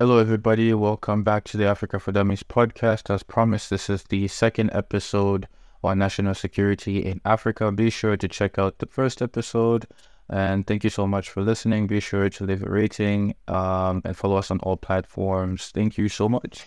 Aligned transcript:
Hello, 0.00 0.18
everybody. 0.18 0.72
Welcome 0.72 1.24
back 1.24 1.42
to 1.46 1.56
the 1.56 1.66
Africa 1.66 1.98
for 1.98 2.12
Dummies 2.12 2.44
podcast. 2.44 3.12
As 3.12 3.24
promised, 3.24 3.68
this 3.68 3.90
is 3.90 4.04
the 4.04 4.28
second 4.28 4.70
episode 4.72 5.48
on 5.82 5.98
national 5.98 6.34
security 6.34 7.04
in 7.04 7.20
Africa. 7.24 7.72
Be 7.72 7.90
sure 7.90 8.16
to 8.16 8.28
check 8.28 8.60
out 8.60 8.78
the 8.78 8.86
first 8.86 9.20
episode. 9.20 9.88
And 10.30 10.64
thank 10.68 10.84
you 10.84 10.90
so 10.90 11.08
much 11.08 11.30
for 11.30 11.42
listening. 11.42 11.88
Be 11.88 11.98
sure 11.98 12.30
to 12.30 12.44
leave 12.44 12.62
a 12.62 12.70
rating 12.70 13.34
um, 13.48 14.00
and 14.04 14.16
follow 14.16 14.36
us 14.36 14.52
on 14.52 14.60
all 14.60 14.76
platforms. 14.76 15.72
Thank 15.74 15.98
you 15.98 16.08
so 16.08 16.28
much. 16.28 16.64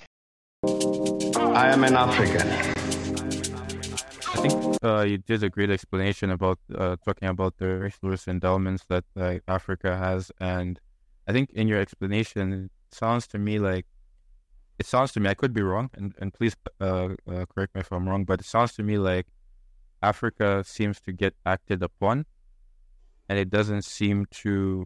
I 0.66 1.70
am 1.70 1.86
an 1.86 1.96
African. 1.96 2.50
I 4.28 4.42
think 4.42 4.76
uh, 4.84 5.04
you 5.04 5.20
did 5.20 5.42
a 5.42 5.50
great 5.50 5.70
explanation 5.70 6.32
about 6.32 6.60
uh, 6.76 6.98
talking 7.06 7.30
about 7.30 7.56
the 7.60 7.78
resource 7.78 8.28
endowments 8.28 8.84
that 8.90 9.06
uh, 9.16 9.36
Africa 9.48 9.96
has. 9.96 10.34
And 10.42 10.82
I 11.30 11.32
think 11.32 11.52
in 11.52 11.70
your 11.70 11.80
explanation, 11.80 12.52
it 12.52 12.72
sounds 12.94 13.28
to 13.28 13.40
me 13.40 13.60
like 13.60 13.86
it 14.80 14.86
sounds 14.88 15.12
to 15.14 15.20
me, 15.20 15.30
I 15.30 15.36
could 15.36 15.54
be 15.54 15.62
wrong, 15.62 15.92
and, 15.94 16.16
and 16.20 16.34
please 16.34 16.56
uh, 16.80 17.10
uh, 17.30 17.46
correct 17.46 17.76
me 17.76 17.82
if 17.82 17.92
I'm 17.92 18.10
wrong, 18.10 18.26
but 18.26 18.40
it 18.40 18.46
sounds 18.46 18.74
to 18.74 18.84
me 18.84 18.98
like 18.98 19.28
Africa 20.02 20.64
seems 20.66 21.00
to 21.02 21.12
get 21.12 21.36
acted 21.46 21.84
upon 21.84 22.26
and 23.30 23.40
it 23.40 23.50
doesn't 23.50 23.84
seem 23.84 24.26
to 24.32 24.86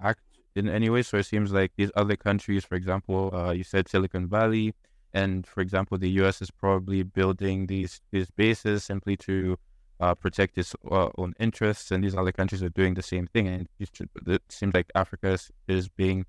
act 0.00 0.20
in 0.56 0.68
any 0.68 0.90
way. 0.90 1.02
So 1.02 1.18
it 1.18 1.26
seems 1.26 1.52
like 1.52 1.72
these 1.76 1.92
other 1.94 2.16
countries, 2.16 2.64
for 2.64 2.74
example, 2.74 3.30
uh, 3.32 3.52
you 3.52 3.62
said 3.62 3.88
Silicon 3.88 4.26
Valley, 4.26 4.74
and 5.14 5.46
for 5.46 5.60
example, 5.60 5.96
the 5.96 6.10
U.S. 6.22 6.42
is 6.42 6.50
probably 6.50 7.04
building 7.04 7.68
these 7.68 8.00
these 8.10 8.28
bases 8.30 8.82
simply 8.82 9.16
to 9.18 9.56
uh, 10.00 10.14
protect 10.14 10.58
its 10.58 10.74
uh, 10.90 11.10
own 11.16 11.34
interests, 11.38 11.92
and 11.92 12.02
these 12.02 12.16
other 12.16 12.32
countries 12.32 12.62
are 12.62 12.70
doing 12.70 12.94
the 12.94 13.02
same 13.02 13.26
thing. 13.28 13.46
And 13.46 13.68
it 13.78 14.42
seems 14.48 14.74
like 14.74 14.90
Africa 14.94 15.28
is, 15.32 15.50
is 15.68 15.88
being, 15.88 16.26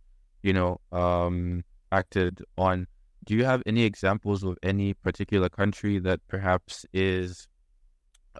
you 0.47 0.53
know, 0.53 0.79
um, 0.93 1.63
acted 1.91 2.41
on 2.57 2.87
do 3.25 3.35
you 3.35 3.43
have 3.43 3.61
any 3.65 3.83
examples 3.83 4.43
of 4.45 4.57
any 4.63 4.93
particular 4.93 5.49
country 5.49 5.99
that 5.99 6.21
perhaps 6.29 6.85
is 6.93 7.49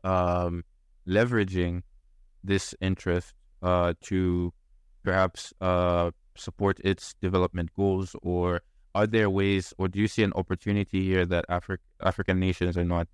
um, 0.05 0.63
leveraging 1.05 1.81
this 2.45 2.73
interest 2.79 3.33
uh, 3.61 3.93
to 4.01 4.53
perhaps 5.03 5.53
uh, 5.59 6.11
support 6.35 6.79
its 6.85 7.13
development 7.21 7.69
goals, 7.75 8.15
or 8.21 8.61
are 8.95 9.05
there 9.05 9.29
ways, 9.29 9.73
or 9.77 9.89
do 9.89 9.99
you 9.99 10.07
see 10.07 10.23
an 10.23 10.31
opportunity 10.35 11.03
here 11.03 11.25
that 11.25 11.43
Afri- 11.49 11.83
African 12.01 12.39
nations 12.39 12.77
are 12.77 12.85
not 12.85 13.09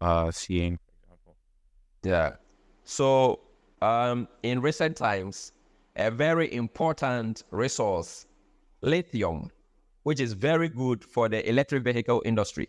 uh, 0.00 0.32
seeing? 0.32 0.80
Yeah. 2.02 2.32
So 2.82 3.38
um, 3.80 4.26
in 4.42 4.60
recent 4.60 4.96
times, 4.96 5.52
a 5.96 6.10
very 6.10 6.52
important 6.52 7.44
resource, 7.50 8.26
lithium, 8.82 9.50
which 10.02 10.20
is 10.20 10.32
very 10.32 10.68
good 10.68 11.04
for 11.04 11.28
the 11.28 11.48
electric 11.48 11.84
vehicle 11.84 12.22
industry. 12.24 12.68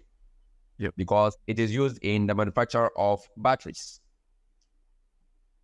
Yep. 0.78 0.94
Because 0.98 1.38
it 1.48 1.58
is 1.58 1.74
used 1.74 2.00
in 2.02 2.28
the 2.28 2.36
manufacture 2.36 2.90
of 2.98 3.22
batteries. 3.38 4.02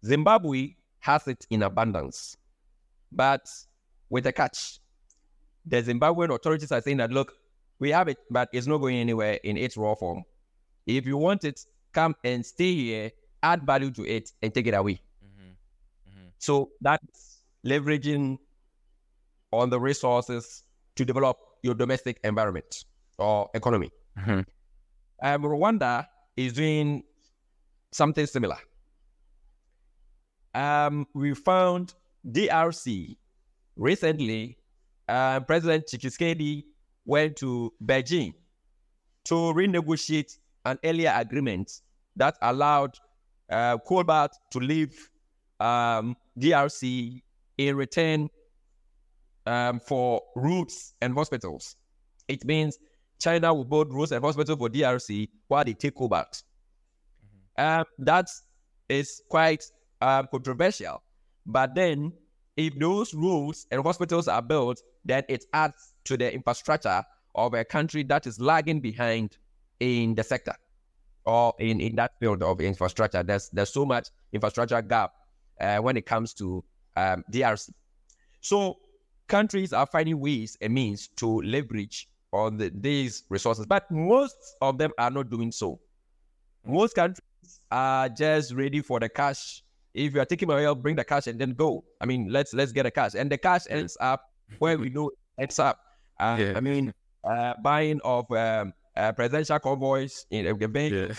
Zimbabwe 0.05 0.75
has 0.99 1.27
it 1.27 1.45
in 1.49 1.63
abundance, 1.63 2.37
but 3.11 3.49
with 4.09 4.25
a 4.25 4.31
catch. 4.31 4.79
The 5.65 5.83
Zimbabwean 5.83 6.33
authorities 6.33 6.71
are 6.71 6.81
saying 6.81 6.97
that, 6.97 7.11
look, 7.11 7.33
we 7.79 7.89
have 7.89 8.07
it, 8.07 8.17
but 8.29 8.49
it's 8.51 8.67
not 8.67 8.77
going 8.77 8.95
anywhere 8.97 9.39
in 9.43 9.57
its 9.57 9.77
raw 9.77 9.95
form. 9.95 10.23
If 10.87 11.05
you 11.05 11.17
want 11.17 11.43
it, 11.43 11.59
come 11.91 12.15
and 12.23 12.45
stay 12.45 12.73
here, 12.73 13.11
add 13.43 13.63
value 13.63 13.91
to 13.91 14.05
it, 14.07 14.31
and 14.41 14.53
take 14.53 14.67
it 14.67 14.73
away. 14.73 15.01
Mm-hmm. 15.23 15.49
Mm-hmm. 16.09 16.27
So 16.39 16.71
that's 16.81 17.30
leveraging 17.65 18.37
on 19.51 19.69
the 19.69 19.79
resources 19.79 20.63
to 20.95 21.05
develop 21.05 21.37
your 21.63 21.73
domestic 21.73 22.19
environment 22.23 22.85
or 23.17 23.49
economy. 23.53 23.91
Mm-hmm. 24.17 24.41
Um, 25.23 25.43
Rwanda 25.43 26.07
is 26.35 26.53
doing 26.53 27.03
something 27.91 28.25
similar. 28.25 28.57
Um, 30.53 31.07
we 31.13 31.33
found 31.33 31.93
DRC 32.29 33.17
recently. 33.75 34.57
Uh, 35.07 35.39
President 35.41 35.85
Tshisekedi 35.87 36.63
went 37.05 37.35
to 37.37 37.73
Beijing 37.83 38.33
to 39.25 39.35
renegotiate 39.35 40.37
an 40.65 40.77
earlier 40.83 41.13
agreement 41.15 41.81
that 42.15 42.37
allowed 42.41 42.97
uh, 43.49 43.77
Cobalt 43.79 44.31
to 44.51 44.59
leave 44.59 45.09
um, 45.59 46.15
DRC 46.39 47.21
in 47.67 47.75
return 47.75 48.29
um, 49.45 49.79
for 49.79 50.21
roads 50.35 50.93
and 51.01 51.13
hospitals. 51.13 51.75
It 52.27 52.45
means 52.45 52.77
China 53.19 53.53
will 53.53 53.65
build 53.65 53.93
roads 53.93 54.11
and 54.11 54.23
hospitals 54.23 54.57
for 54.57 54.69
DRC 54.69 55.29
while 55.47 55.63
they 55.63 55.73
take 55.73 55.95
cobalt. 55.95 56.43
Mm-hmm. 57.57 57.79
Um, 57.79 57.85
that 57.99 58.27
is 58.89 59.21
quite 59.29 59.63
um, 60.01 60.27
controversial. 60.31 61.03
But 61.45 61.75
then, 61.75 62.13
if 62.57 62.77
those 62.77 63.13
roads 63.13 63.65
and 63.71 63.81
hospitals 63.83 64.27
are 64.27 64.41
built, 64.41 64.81
then 65.05 65.23
it 65.29 65.45
adds 65.53 65.93
to 66.05 66.17
the 66.17 66.33
infrastructure 66.33 67.03
of 67.35 67.53
a 67.53 67.63
country 67.63 68.03
that 68.03 68.27
is 68.27 68.39
lagging 68.39 68.81
behind 68.81 69.37
in 69.79 70.15
the 70.15 70.23
sector 70.23 70.53
or 71.25 71.53
in, 71.59 71.79
in 71.79 71.95
that 71.95 72.11
field 72.19 72.43
of 72.43 72.61
infrastructure. 72.61 73.23
There's 73.23 73.49
there's 73.49 73.73
so 73.73 73.85
much 73.85 74.09
infrastructure 74.33 74.81
gap 74.81 75.13
uh, 75.59 75.77
when 75.77 75.97
it 75.97 76.05
comes 76.05 76.33
to 76.35 76.63
um, 76.95 77.23
DRC. 77.31 77.71
So 78.41 78.77
countries 79.27 79.73
are 79.73 79.85
finding 79.85 80.19
ways 80.19 80.57
and 80.61 80.73
means 80.73 81.07
to 81.17 81.41
leverage 81.41 82.09
on 82.33 82.57
the, 82.57 82.71
these 82.73 83.23
resources, 83.29 83.65
but 83.65 83.89
most 83.91 84.35
of 84.61 84.77
them 84.77 84.91
are 84.97 85.11
not 85.11 85.29
doing 85.29 85.51
so. 85.51 85.79
Most 86.65 86.95
countries 86.95 87.21
are 87.71 88.09
just 88.09 88.53
ready 88.53 88.81
for 88.81 88.99
the 88.99 89.09
cash. 89.09 89.63
If 89.93 90.13
you 90.13 90.21
are 90.21 90.25
taking 90.25 90.47
my 90.47 90.61
help, 90.61 90.81
bring 90.81 90.95
the 90.95 91.03
cash 91.03 91.27
and 91.27 91.39
then 91.39 91.53
go. 91.53 91.83
I 91.99 92.05
mean, 92.05 92.29
let's 92.31 92.53
let's 92.53 92.71
get 92.71 92.83
the 92.83 92.91
cash, 92.91 93.13
and 93.15 93.29
the 93.29 93.37
cash 93.37 93.63
ends 93.69 93.97
up 93.99 94.23
where 94.59 94.77
we 94.77 94.89
know 94.89 95.09
it 95.09 95.17
ends 95.37 95.59
up. 95.59 95.79
Uh, 96.19 96.37
yeah. 96.39 96.53
I 96.55 96.59
mean, 96.61 96.93
uh, 97.23 97.55
buying 97.61 97.99
of 98.03 98.29
um, 98.31 98.73
uh, 98.95 99.11
presidential 99.11 99.59
convoys 99.59 100.25
in 100.29 100.45
the 100.45 100.67
bank, 100.67 100.93
yeah. 100.93 101.13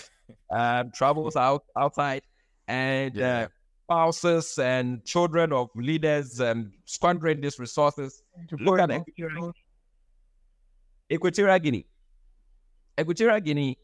Um, 0.49 0.91
travels 0.91 1.35
out 1.35 1.65
outside, 1.77 2.23
and 2.67 3.15
yeah. 3.15 3.47
Spouses 3.85 4.57
and 4.59 5.03
children 5.05 5.51
of 5.51 5.69
leaders 5.75 6.39
and 6.39 6.71
squandering 6.85 7.41
these 7.41 7.59
resources. 7.59 8.23
Look 8.59 8.79
at 8.79 8.91
Equatorial, 8.91 9.53
Equatorial 11.11 11.59
Guinea. 11.59 11.85
Equatorial 12.99 13.39
Guinea 13.41 13.77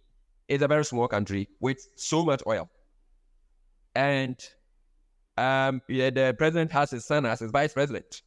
is 0.48 0.62
a 0.62 0.68
very 0.68 0.86
small 0.86 1.08
country 1.08 1.50
with 1.59 1.80
so 1.96 2.24
much 2.24 2.42
oil. 2.48 2.70
And 3.96 4.38
um, 5.38 5.82
yeah, 5.88 6.09
the 6.09 6.36
president 6.38 6.72
has 6.72 6.92
his 6.92 7.06
son 7.06 7.26
as 7.26 7.40
his 7.40 7.52
vice 7.52 7.74
president. 7.74 8.22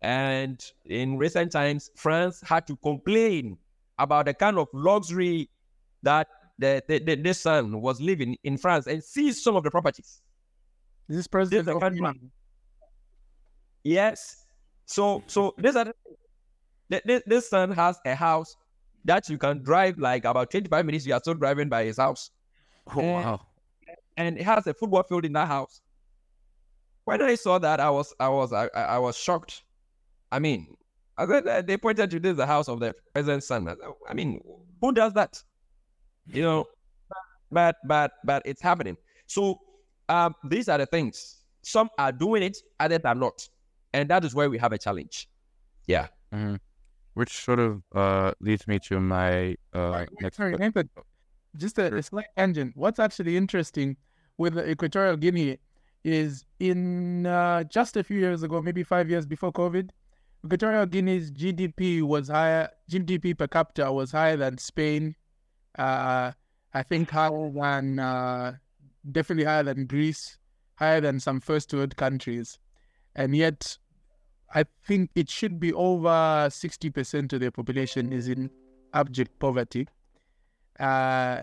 And 0.00 0.62
in 0.84 1.16
recent 1.16 1.52
times, 1.52 1.90
France 1.96 2.40
had 2.44 2.66
to 2.66 2.76
complain 2.76 3.56
about 3.98 4.26
the 4.26 4.34
kind 4.34 4.58
of 4.58 4.68
luxury 4.72 5.48
that 6.02 6.26
the, 6.58 6.82
the, 6.88 6.98
the, 6.98 7.14
this 7.14 7.40
son 7.40 7.80
was 7.80 8.00
living 8.00 8.36
in 8.42 8.56
France 8.56 8.86
and 8.86 9.02
seize 9.02 9.42
some 9.42 9.54
of 9.54 9.62
the 9.62 9.70
properties. 9.70 10.20
Is 11.08 11.16
this 11.16 11.26
president 11.26 11.66
this 11.66 11.74
of 11.74 12.16
Yes. 13.84 14.46
So 14.86 15.22
so 15.26 15.54
this 15.58 15.76
this, 16.88 17.22
this 17.26 17.48
son 17.48 17.72
has 17.72 17.98
a 18.04 18.14
house 18.14 18.56
that 19.04 19.28
you 19.28 19.38
can 19.38 19.62
drive 19.62 19.98
like 19.98 20.24
about 20.24 20.50
25 20.50 20.86
minutes. 20.86 21.06
You 21.06 21.14
are 21.14 21.20
still 21.20 21.34
driving 21.34 21.68
by 21.68 21.84
his 21.84 21.96
house. 21.96 22.30
Oh, 22.94 23.00
and, 23.00 23.24
wow. 23.24 23.40
And 24.16 24.38
it 24.38 24.44
has 24.44 24.66
a 24.66 24.74
football 24.74 25.02
field 25.02 25.24
in 25.24 25.32
that 25.32 25.48
house. 25.48 25.80
When 27.04 27.20
I 27.20 27.34
saw 27.34 27.58
that, 27.58 27.80
I 27.80 27.90
was 27.90 28.14
I 28.20 28.28
was 28.28 28.52
I, 28.52 28.68
I 28.74 28.98
was 28.98 29.16
shocked. 29.16 29.62
I 30.30 30.38
mean, 30.38 30.76
I 31.18 31.26
said, 31.26 31.66
they 31.66 31.76
pointed 31.76 32.10
to 32.10 32.20
this 32.20 32.36
the 32.36 32.46
house 32.46 32.68
of 32.68 32.80
the 32.80 32.94
president's 33.12 33.46
son. 33.46 33.74
I 34.08 34.14
mean, 34.14 34.40
who 34.80 34.92
does 34.92 35.12
that? 35.14 35.42
You 36.26 36.42
know, 36.42 36.66
but 37.50 37.76
but 37.86 38.12
but 38.24 38.42
it's 38.44 38.62
happening. 38.62 38.96
So 39.26 39.58
um, 40.12 40.34
these 40.44 40.68
are 40.68 40.78
the 40.78 40.86
things. 40.86 41.42
Some 41.62 41.88
are 41.98 42.12
doing 42.12 42.42
it, 42.42 42.58
others 42.78 43.00
are 43.04 43.14
not, 43.14 43.48
and 43.92 44.08
that 44.10 44.24
is 44.24 44.34
where 44.34 44.50
we 44.50 44.58
have 44.58 44.72
a 44.72 44.78
challenge. 44.78 45.28
Yeah. 45.86 46.08
Mm-hmm. 46.32 46.56
Which 47.14 47.32
sort 47.44 47.58
of 47.58 47.82
uh, 47.94 48.32
leads 48.40 48.66
me 48.66 48.78
to 48.88 49.00
my 49.00 49.56
uh, 49.72 50.06
next. 50.20 50.36
Sorry, 50.36 50.56
but 50.70 50.86
just 51.56 51.78
a, 51.78 51.94
a 51.94 52.02
slight 52.02 52.26
tangent. 52.36 52.72
What's 52.74 52.98
actually 52.98 53.36
interesting 53.36 53.96
with 54.38 54.58
Equatorial 54.58 55.16
Guinea 55.16 55.58
is 56.04 56.44
in 56.58 57.26
uh, 57.26 57.64
just 57.64 57.96
a 57.96 58.02
few 58.02 58.18
years 58.18 58.42
ago, 58.42 58.62
maybe 58.62 58.82
five 58.82 59.10
years 59.10 59.26
before 59.26 59.52
COVID, 59.52 59.90
Equatorial 60.44 60.86
Guinea's 60.86 61.30
GDP 61.30 62.02
was 62.02 62.28
higher. 62.28 62.68
GDP 62.90 63.36
per 63.36 63.46
capita 63.46 63.92
was 63.92 64.10
higher 64.10 64.36
than 64.36 64.58
Spain. 64.58 65.14
Uh, 65.78 66.32
I 66.74 66.82
think 66.82 67.10
higher 67.10 67.50
than 67.54 67.98
uh, 67.98 68.54
definitely 69.10 69.44
higher 69.44 69.62
than 69.62 69.86
Greece, 69.86 70.38
higher 70.76 71.00
than 71.00 71.20
some 71.20 71.40
first 71.40 71.72
world 71.72 71.96
countries. 71.96 72.58
And 73.14 73.34
yet, 73.36 73.78
I 74.54 74.64
think 74.86 75.10
it 75.14 75.28
should 75.28 75.58
be 75.58 75.72
over 75.72 76.48
sixty 76.50 76.90
percent 76.90 77.32
of 77.32 77.40
their 77.40 77.50
population 77.50 78.12
is 78.12 78.28
in 78.28 78.50
abject 78.94 79.38
poverty. 79.38 79.88
Uh, 80.78 81.42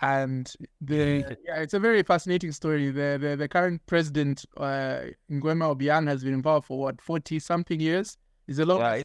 and 0.00 0.52
the 0.80 1.36
yeah, 1.46 1.60
it's 1.60 1.74
a 1.74 1.80
very 1.80 2.02
fascinating 2.02 2.52
story. 2.52 2.90
The 2.90 3.18
the, 3.20 3.36
the 3.36 3.48
current 3.48 3.82
president, 3.86 4.44
uh, 4.56 5.02
Nguema 5.30 5.74
Obiang, 5.76 6.08
has 6.08 6.24
been 6.24 6.34
involved 6.34 6.66
for 6.66 6.78
what 6.78 7.00
forty 7.00 7.38
something 7.38 7.80
years. 7.80 8.16
He's 8.46 8.56
the 8.56 8.66
long, 8.66 8.80
Yeah, 8.80 9.02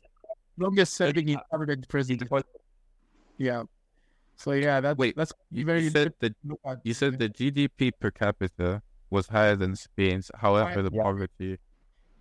longest 0.57 0.93
serving 0.93 1.37
African 1.53 1.85
president. 1.87 2.31
Yeah. 3.37 3.63
So 4.37 4.51
yeah, 4.51 4.79
that's 4.81 4.97
Wait, 4.97 5.15
that's 5.15 5.33
You, 5.51 5.65
very 5.65 5.83
you 5.83 5.89
said 5.89 6.13
the 6.19 6.29
to 6.29 6.35
look 6.45 6.59
at. 6.65 6.79
you 6.83 6.93
said 6.93 7.19
the 7.19 7.29
GDP 7.29 7.91
per 7.99 8.11
capita 8.11 8.81
was 9.09 9.27
higher 9.27 9.55
than 9.55 9.75
Spain's. 9.75 10.29
However, 10.35 10.81
the 10.81 10.91
Yeah. 10.93 11.03
poverty. 11.03 11.57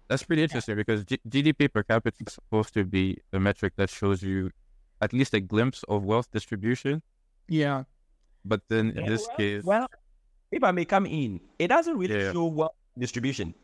That's 0.09 0.23
pretty 0.23 0.43
interesting 0.43 0.77
because 0.77 1.05
G- 1.05 1.21
GDP 1.29 1.67
per 1.73 1.83
capita 1.83 2.17
is 2.27 2.35
supposed 2.35 2.75
to 2.75 2.85
be 2.85 3.19
the 3.31 3.41
metric 3.41 3.73
that 3.77 3.91
shows 3.91 4.23
you 4.23 4.51
at 5.01 5.13
least 5.13 5.35
a 5.35 5.41
glimpse 5.41 5.83
of 5.89 6.05
wealth 6.05 6.31
distribution. 6.31 7.03
yeah. 7.49 7.85
But 8.47 8.61
then 8.69 8.91
in 8.91 9.05
Yeah, 9.05 9.09
this 9.09 9.27
well- 9.27 9.37
case, 9.39 9.65
Well, 9.65 9.89
if 10.53 10.63
I 10.63 10.71
may 10.71 10.85
come 10.85 11.07
in, 11.07 11.41
it 11.59 11.69
doesn't 11.69 11.97
really 11.97 12.15
Yeah, 12.15 12.27
yeah. 12.27 12.33
show 12.33 12.45
wealth 12.47 12.77
distribution. 12.99 13.55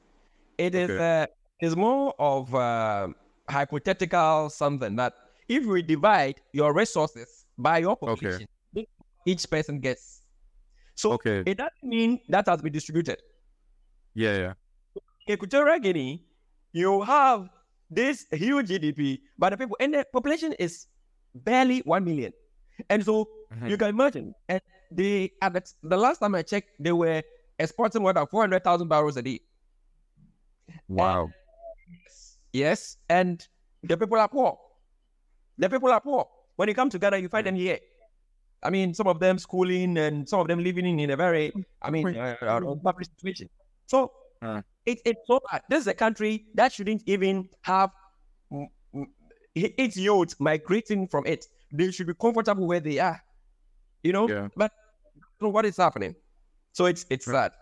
It 0.57 0.75
is 0.75 0.89
Okay. 0.91 1.23
uh, 1.23 1.27
it's 1.61 1.77
more 1.77 2.15
of 2.19 2.55
uh, 2.55 3.09
hypothetical 3.49 4.49
something 4.51 4.97
that 4.97 5.13
if 5.49 5.67
we 5.67 5.83
divide 5.83 6.41
your 6.53 6.73
resources 6.73 7.40
by 7.59 7.79
your 7.79 7.97
population, 7.97 8.47
each 9.27 9.49
person 9.51 9.81
gets. 9.81 10.23
So 10.95 11.13
okay, 11.15 11.43
it 11.47 11.59
doesn't 11.59 11.83
mean 11.83 12.21
that 12.29 12.47
has 12.49 12.63
been 12.63 12.73
distributed. 12.73 13.19
yeah, 14.15 14.37
yeah, 14.39 14.53
Equatorial 15.29 15.79
Guinea, 15.79 16.25
you 16.73 17.03
have 17.03 17.49
this 17.91 18.27
huge 18.33 18.69
GDP, 18.69 19.21
but 19.39 19.51
the 19.51 19.57
people 19.57 19.77
and 19.81 19.95
the 19.95 20.05
population 20.13 20.53
is 20.59 20.87
barely 21.35 21.81
one 21.81 22.05
million, 22.05 22.33
and 22.89 23.05
so 23.05 23.29
Mhm. 23.53 23.71
you 23.71 23.77
can 23.77 23.89
imagine. 23.89 24.35
And 24.49 24.61
they 24.91 25.33
at 25.43 25.53
the, 25.55 25.63
the 25.83 25.97
last 25.97 26.19
time 26.19 26.35
I 26.35 26.43
checked, 26.43 26.71
they 26.81 26.93
were 26.93 27.23
exporting 27.59 28.03
more 28.03 28.13
than 28.13 28.27
four 28.27 28.43
hundred 28.43 28.65
thousand 28.65 28.89
barrels 28.89 29.17
a 29.17 29.23
day. 29.23 29.41
wow, 30.89 31.31
Yes, 32.53 32.97
and 33.09 33.47
the 33.83 33.97
people 33.97 34.19
are 34.19 34.29
poor. 34.29 34.59
The 35.59 35.69
people 35.71 35.91
are 35.91 36.01
poor. 36.01 36.29
When 36.61 36.69
you 36.69 36.75
come 36.75 36.91
to 36.91 36.99
Ghana, 36.99 37.17
you 37.17 37.31
find 37.31 37.47
them 37.47 37.55
here. 37.55 37.79
I 38.63 38.69
mean, 38.69 38.93
some 38.93 39.07
of 39.07 39.19
them 39.19 39.39
schooling 39.39 39.97
and 39.97 40.29
some 40.29 40.41
of 40.41 40.47
them 40.47 40.63
living 40.63 40.85
in, 40.85 41.01
in 41.01 41.11
a 41.11 41.17
very, 41.17 41.55
I 41.81 41.91
mean, 41.91 42.05
Wait. 42.05 42.19
uh, 42.19 42.37
uh, 42.43 42.93
situation. 43.03 43.49
So 43.87 44.13
Huh. 44.43 44.61
it, 44.85 44.99
it's 45.07 45.21
so 45.27 45.41
bad. 45.51 45.63
This 45.71 45.81
is 45.81 45.87
a 45.87 45.95
country 45.95 46.45
that 46.57 46.71
shouldn't 46.75 47.03
even 47.07 47.49
have 47.63 47.89
mm, 48.53 48.67
mm, 48.95 49.07
its 49.55 49.97
youth 49.97 50.35
migrating 50.39 51.09
from 51.09 51.25
it. 51.25 51.47
They 51.73 51.91
should 51.93 52.09
be 52.09 52.15
comfortable 52.15 52.67
where 52.67 52.81
they 52.81 52.99
are, 52.99 53.23
you 54.03 54.13
know. 54.13 54.29
Yeah. 54.29 54.49
But 54.55 54.73
so 55.41 55.49
what 55.49 55.65
is 55.65 55.79
happening? 55.79 56.15
So 56.73 56.85
it's 56.85 57.07
it's 57.09 57.25
sad. 57.25 57.53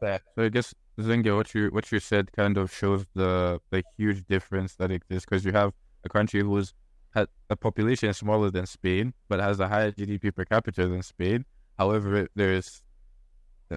Sad. 0.00 0.22
So 0.34 0.44
I 0.44 0.48
guess 0.48 0.74
Zinga, 0.98 1.36
what 1.36 1.54
you 1.54 1.68
what 1.68 1.92
you 1.92 2.00
said 2.00 2.32
kind 2.32 2.56
of 2.56 2.72
shows 2.72 3.04
the 3.14 3.60
the 3.70 3.82
huge 3.98 4.24
difference 4.26 4.76
that 4.76 4.90
exists 4.90 5.26
because 5.28 5.44
you 5.44 5.52
have 5.52 5.72
a 6.04 6.08
country 6.08 6.40
who's 6.40 6.72
a 7.14 7.56
population 7.56 8.12
smaller 8.12 8.50
than 8.50 8.66
Spain 8.66 9.14
but 9.28 9.40
has 9.40 9.60
a 9.60 9.68
higher 9.68 9.92
GDP 9.92 10.34
per 10.34 10.44
capita 10.44 10.86
than 10.88 11.02
Spain. 11.02 11.44
However, 11.78 12.28
there's 12.34 12.82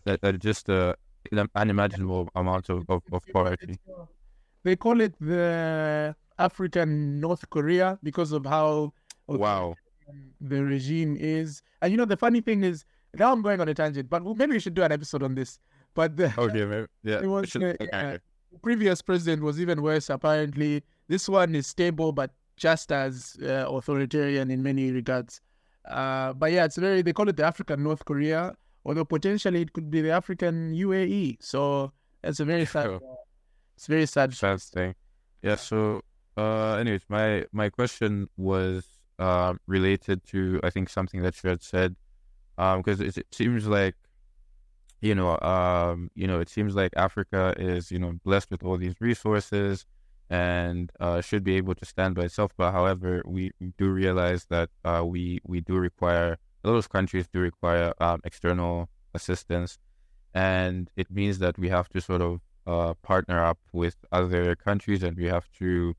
that, 0.05 0.21
that 0.21 0.39
just 0.39 0.69
a 0.69 0.95
an 1.31 1.49
unimaginable 1.55 2.29
amount 2.35 2.69
of, 2.69 2.83
of, 2.89 3.03
of 3.11 3.21
poverty. 3.33 3.75
They 4.63 4.75
call 4.75 5.01
it 5.01 5.13
the 5.19 6.15
African 6.37 7.19
North 7.19 7.49
Korea 7.49 7.99
because 8.03 8.31
of 8.31 8.45
how 8.45 8.93
Wow. 9.27 9.75
the 10.41 10.63
regime 10.63 11.15
is. 11.19 11.61
And 11.81 11.91
you 11.91 11.97
know, 11.97 12.05
the 12.05 12.17
funny 12.17 12.41
thing 12.41 12.63
is, 12.63 12.83
now 13.13 13.31
I'm 13.31 13.41
going 13.41 13.59
on 13.61 13.67
a 13.69 13.73
tangent, 13.73 14.09
but 14.09 14.23
maybe 14.37 14.53
we 14.53 14.59
should 14.59 14.73
do 14.73 14.81
an 14.83 14.91
episode 14.91 15.23
on 15.23 15.35
this. 15.35 15.59
But 15.93 16.15
the 16.17 16.33
Okay, 16.37 16.65
maybe, 16.65 16.87
yeah. 17.03 17.19
It 17.23 17.27
was, 17.27 17.49
should- 17.49 17.63
uh, 17.63 17.73
okay, 17.81 17.89
okay. 17.93 18.17
previous 18.63 19.01
president 19.01 19.43
was 19.43 19.59
even 19.59 19.81
worse, 19.81 20.09
apparently. 20.09 20.83
This 21.07 21.27
one 21.27 21.53
is 21.55 21.67
stable, 21.67 22.11
but 22.11 22.31
just 22.59 22.91
as 22.91 23.37
uh, 23.41 23.65
authoritarian 23.67 24.51
in 24.51 24.61
many 24.61 24.91
regards. 24.91 25.41
Uh, 25.85 26.33
but 26.33 26.51
yeah, 26.51 26.65
it's 26.65 26.77
very, 26.77 27.01
they 27.01 27.13
call 27.13 27.27
it 27.29 27.37
the 27.37 27.43
African 27.43 27.81
North 27.83 28.05
Korea, 28.05 28.53
although 28.85 29.05
potentially 29.05 29.61
it 29.61 29.73
could 29.73 29.89
be 29.89 30.01
the 30.01 30.11
African 30.11 30.73
UAE. 30.73 31.37
So 31.39 31.91
it's 32.23 32.39
a 32.39 32.45
very 32.45 32.65
sad, 32.65 32.87
uh, 32.89 32.99
it's 33.75 33.87
very 33.87 34.05
sad. 34.05 34.33
sad 34.33 34.61
thing. 34.61 34.93
Yeah. 35.41 35.55
So, 35.55 36.01
uh, 36.37 36.73
anyways, 36.73 37.01
my 37.09 37.45
my 37.51 37.69
question 37.69 38.27
was 38.37 38.85
uh, 39.17 39.53
related 39.67 40.23
to 40.27 40.59
I 40.63 40.69
think 40.69 40.89
something 40.89 41.21
that 41.23 41.41
you 41.43 41.49
had 41.49 41.63
said, 41.63 41.95
um, 42.57 42.81
because 42.81 42.99
it, 42.99 43.17
it 43.17 43.27
seems 43.31 43.65
like, 43.65 43.95
you 45.01 45.15
know, 45.15 45.39
um, 45.39 46.11
you 46.13 46.27
know, 46.27 46.39
it 46.41 46.49
seems 46.49 46.75
like 46.75 46.91
Africa 46.97 47.55
is 47.57 47.89
you 47.89 47.99
know 47.99 48.13
blessed 48.25 48.51
with 48.51 48.63
all 48.63 48.77
these 48.77 48.95
resources 48.99 49.85
and 50.29 50.91
uh, 50.99 51.21
should 51.21 51.43
be 51.43 51.55
able 51.55 51.75
to 51.75 51.85
stand 51.85 52.15
by 52.15 52.23
itself. 52.25 52.51
But 52.57 52.71
however, 52.71 53.21
we 53.25 53.51
do 53.77 53.89
realize 53.89 54.45
that 54.49 54.69
uh, 54.85 55.03
we 55.05 55.39
we 55.45 55.61
do 55.61 55.75
require 55.75 56.37
a 56.63 56.69
lot 56.69 56.77
of 56.77 56.89
countries 56.89 57.27
do 57.31 57.39
require 57.39 57.93
um, 57.99 58.19
external 58.23 58.89
assistance, 59.13 59.79
and 60.33 60.89
it 60.95 61.09
means 61.09 61.39
that 61.39 61.57
we 61.57 61.69
have 61.69 61.89
to 61.89 62.01
sort 62.01 62.21
of 62.21 62.41
uh, 62.67 62.93
partner 63.01 63.43
up 63.43 63.57
with 63.73 63.95
other 64.11 64.55
countries 64.55 65.01
and 65.01 65.17
we 65.17 65.25
have 65.25 65.49
to 65.57 65.95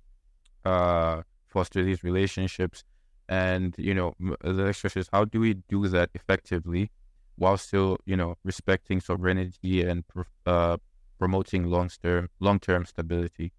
uh, 0.65 1.23
foster 1.49 1.83
these 1.83 2.05
relationships. 2.05 2.85
And, 3.29 3.75
you 3.79 3.95
know, 3.95 4.15
the 4.43 4.75
question 4.81 5.01
is 5.01 5.09
how 5.13 5.25
do 5.25 5.41
we 5.41 5.55
do 5.69 5.89
that 5.89 6.11
effectively 6.15 6.91
while 7.37 7.57
still, 7.57 7.99
you 8.05 8.17
know, 8.17 8.37
respecting 8.45 9.01
sovereignty 9.01 9.83
and 9.83 10.05
uh, 10.47 10.77
promoting 11.19 11.65
long-term 11.65 12.29
long-term 12.41 12.85
stability? 12.87 13.53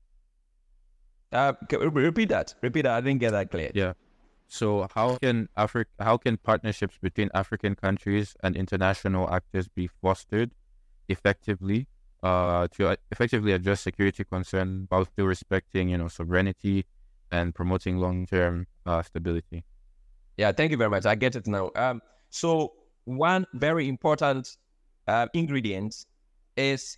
Uh, 1.31 1.54
repeat 1.72 2.30
that. 2.30 2.54
Repeat 2.62 2.83
that. 2.83 2.92
I 2.98 3.01
didn't 3.01 3.19
get 3.19 3.31
that 3.31 3.50
clear. 3.51 3.72
Yeah. 3.74 3.94
So 4.48 4.88
how 4.94 5.16
can 5.16 5.48
Afri- 5.57 5.86
how 6.00 6.18
can 6.18 6.38
partnerships 6.38 6.98
between 7.01 7.30
African 7.33 7.75
countries 7.75 8.36
and 8.44 8.56
international 8.56 9.31
actors 9.33 9.69
be 9.69 9.88
fostered 9.88 10.51
effectively 11.07 11.88
uh, 12.22 12.68
to 12.75 12.89
uh, 12.89 12.95
effectively 13.12 13.54
address 13.54 13.81
security 13.81 14.25
concerns 14.25 14.88
while 14.89 15.06
still 15.06 15.25
respecting 15.25 15.89
you 15.89 15.98
know 15.98 16.10
sovereignty 16.10 16.86
and 17.31 17.56
promoting 17.56 17.98
long 17.98 18.25
term 18.25 18.68
uh, 18.86 19.01
stability? 19.01 19.63
Yeah, 20.36 20.51
thank 20.51 20.72
you 20.72 20.77
very 20.77 20.89
much. 20.89 21.05
I 21.05 21.15
get 21.15 21.36
it 21.38 21.48
now. 21.48 21.72
Um, 21.75 22.01
so 22.29 22.74
one 23.05 23.46
very 23.53 23.88
important 23.88 24.58
uh, 25.08 25.27
ingredient 25.34 25.96
is 26.58 26.98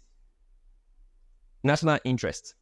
national 1.63 1.99
interest. 2.03 2.55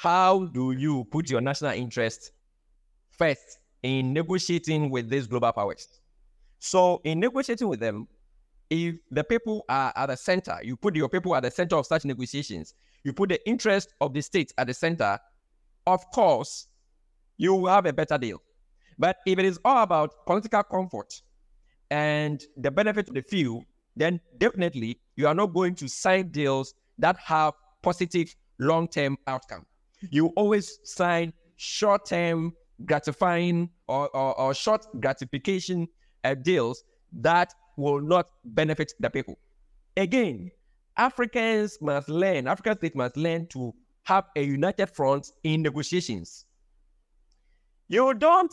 How 0.00 0.44
do 0.44 0.70
you 0.70 1.06
put 1.06 1.28
your 1.28 1.40
national 1.40 1.72
interest 1.72 2.30
first 3.10 3.58
in 3.82 4.12
negotiating 4.12 4.90
with 4.90 5.10
these 5.10 5.26
global 5.26 5.50
powers? 5.50 5.88
So, 6.60 7.00
in 7.02 7.18
negotiating 7.18 7.66
with 7.66 7.80
them, 7.80 8.06
if 8.70 8.94
the 9.10 9.24
people 9.24 9.64
are 9.68 9.92
at 9.96 10.06
the 10.06 10.16
center, 10.16 10.56
you 10.62 10.76
put 10.76 10.94
your 10.94 11.08
people 11.08 11.34
at 11.34 11.42
the 11.42 11.50
center 11.50 11.74
of 11.74 11.84
such 11.84 12.04
negotiations, 12.04 12.74
you 13.02 13.12
put 13.12 13.30
the 13.30 13.44
interest 13.48 13.92
of 14.00 14.14
the 14.14 14.20
state 14.20 14.52
at 14.56 14.68
the 14.68 14.74
center, 14.74 15.18
of 15.84 16.08
course, 16.12 16.68
you 17.36 17.52
will 17.56 17.68
have 17.68 17.86
a 17.86 17.92
better 17.92 18.18
deal. 18.18 18.40
But 19.00 19.16
if 19.26 19.36
it 19.36 19.44
is 19.44 19.58
all 19.64 19.82
about 19.82 20.24
political 20.26 20.62
comfort 20.62 21.12
and 21.90 22.40
the 22.56 22.70
benefit 22.70 23.08
of 23.08 23.16
the 23.16 23.22
few, 23.22 23.64
then 23.96 24.20
definitely 24.38 25.00
you 25.16 25.26
are 25.26 25.34
not 25.34 25.54
going 25.54 25.74
to 25.74 25.88
sign 25.88 26.28
deals 26.28 26.74
that 26.98 27.16
have 27.18 27.54
positive 27.82 28.32
long-term 28.60 29.18
outcome. 29.26 29.66
You 30.10 30.28
always 30.36 30.78
sign 30.84 31.32
short-term 31.56 32.52
gratifying 32.84 33.70
or, 33.88 34.08
or, 34.16 34.38
or 34.38 34.54
short 34.54 34.86
gratification 35.00 35.88
uh, 36.24 36.34
deals 36.34 36.84
that 37.12 37.52
will 37.76 38.00
not 38.00 38.30
benefit 38.44 38.92
the 39.00 39.10
people. 39.10 39.38
Again, 39.96 40.50
Africans 40.96 41.78
must 41.80 42.08
learn, 42.08 42.46
African 42.46 42.76
states 42.76 42.96
must 42.96 43.16
learn 43.16 43.46
to 43.48 43.74
have 44.04 44.24
a 44.36 44.42
united 44.42 44.90
front 44.90 45.30
in 45.44 45.62
negotiations. 45.62 46.44
You 47.88 48.14
don't, 48.14 48.52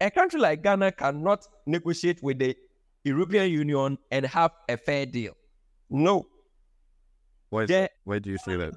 a 0.00 0.10
country 0.10 0.40
like 0.40 0.62
Ghana 0.62 0.92
cannot 0.92 1.46
negotiate 1.66 2.22
with 2.22 2.38
the 2.38 2.56
European 3.04 3.50
Union 3.50 3.98
and 4.10 4.26
have 4.26 4.52
a 4.68 4.76
fair 4.76 5.06
deal. 5.06 5.34
No, 5.90 6.26
Why, 7.50 7.66
that? 7.66 7.92
Why 8.04 8.18
do 8.18 8.30
you 8.30 8.38
say 8.38 8.56
that? 8.56 8.74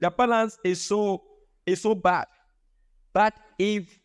the 0.00 0.10
balance 0.10 0.58
is 0.64 0.80
so 0.80 1.22
is 1.66 1.82
so 1.82 1.94
bad. 1.94 2.26
But 3.12 3.34
if 3.58 3.98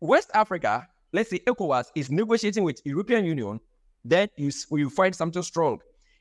West 0.00 0.30
Africa, 0.34 0.88
let's 1.12 1.30
say 1.30 1.38
ECOWAS, 1.40 1.86
is 1.94 2.10
negotiating 2.10 2.64
with 2.64 2.80
European 2.84 3.24
Union, 3.24 3.60
then 4.04 4.28
you 4.36 4.50
will 4.70 4.90
find 4.90 5.14
something 5.14 5.42
strong. 5.42 5.78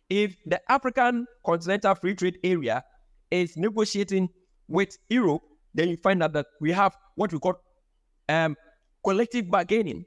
If 0.10 0.36
the 0.46 0.60
African 0.72 1.26
Continental 1.46 1.96
Free 1.96 2.16
Trade 2.16 2.40
Area 2.44 2.84
is 3.32 3.56
negotiating 3.58 4.30
with 4.68 4.98
Europe, 5.10 5.42
then 5.74 5.90
you 5.90 5.98
find 5.98 6.22
out 6.24 6.34
that 6.34 6.48
we 6.60 6.72
have 6.72 6.98
what 7.16 7.32
we 7.32 7.40
call 7.40 7.56
um, 8.28 8.56
collective 9.04 9.50
bargaining, 9.50 10.06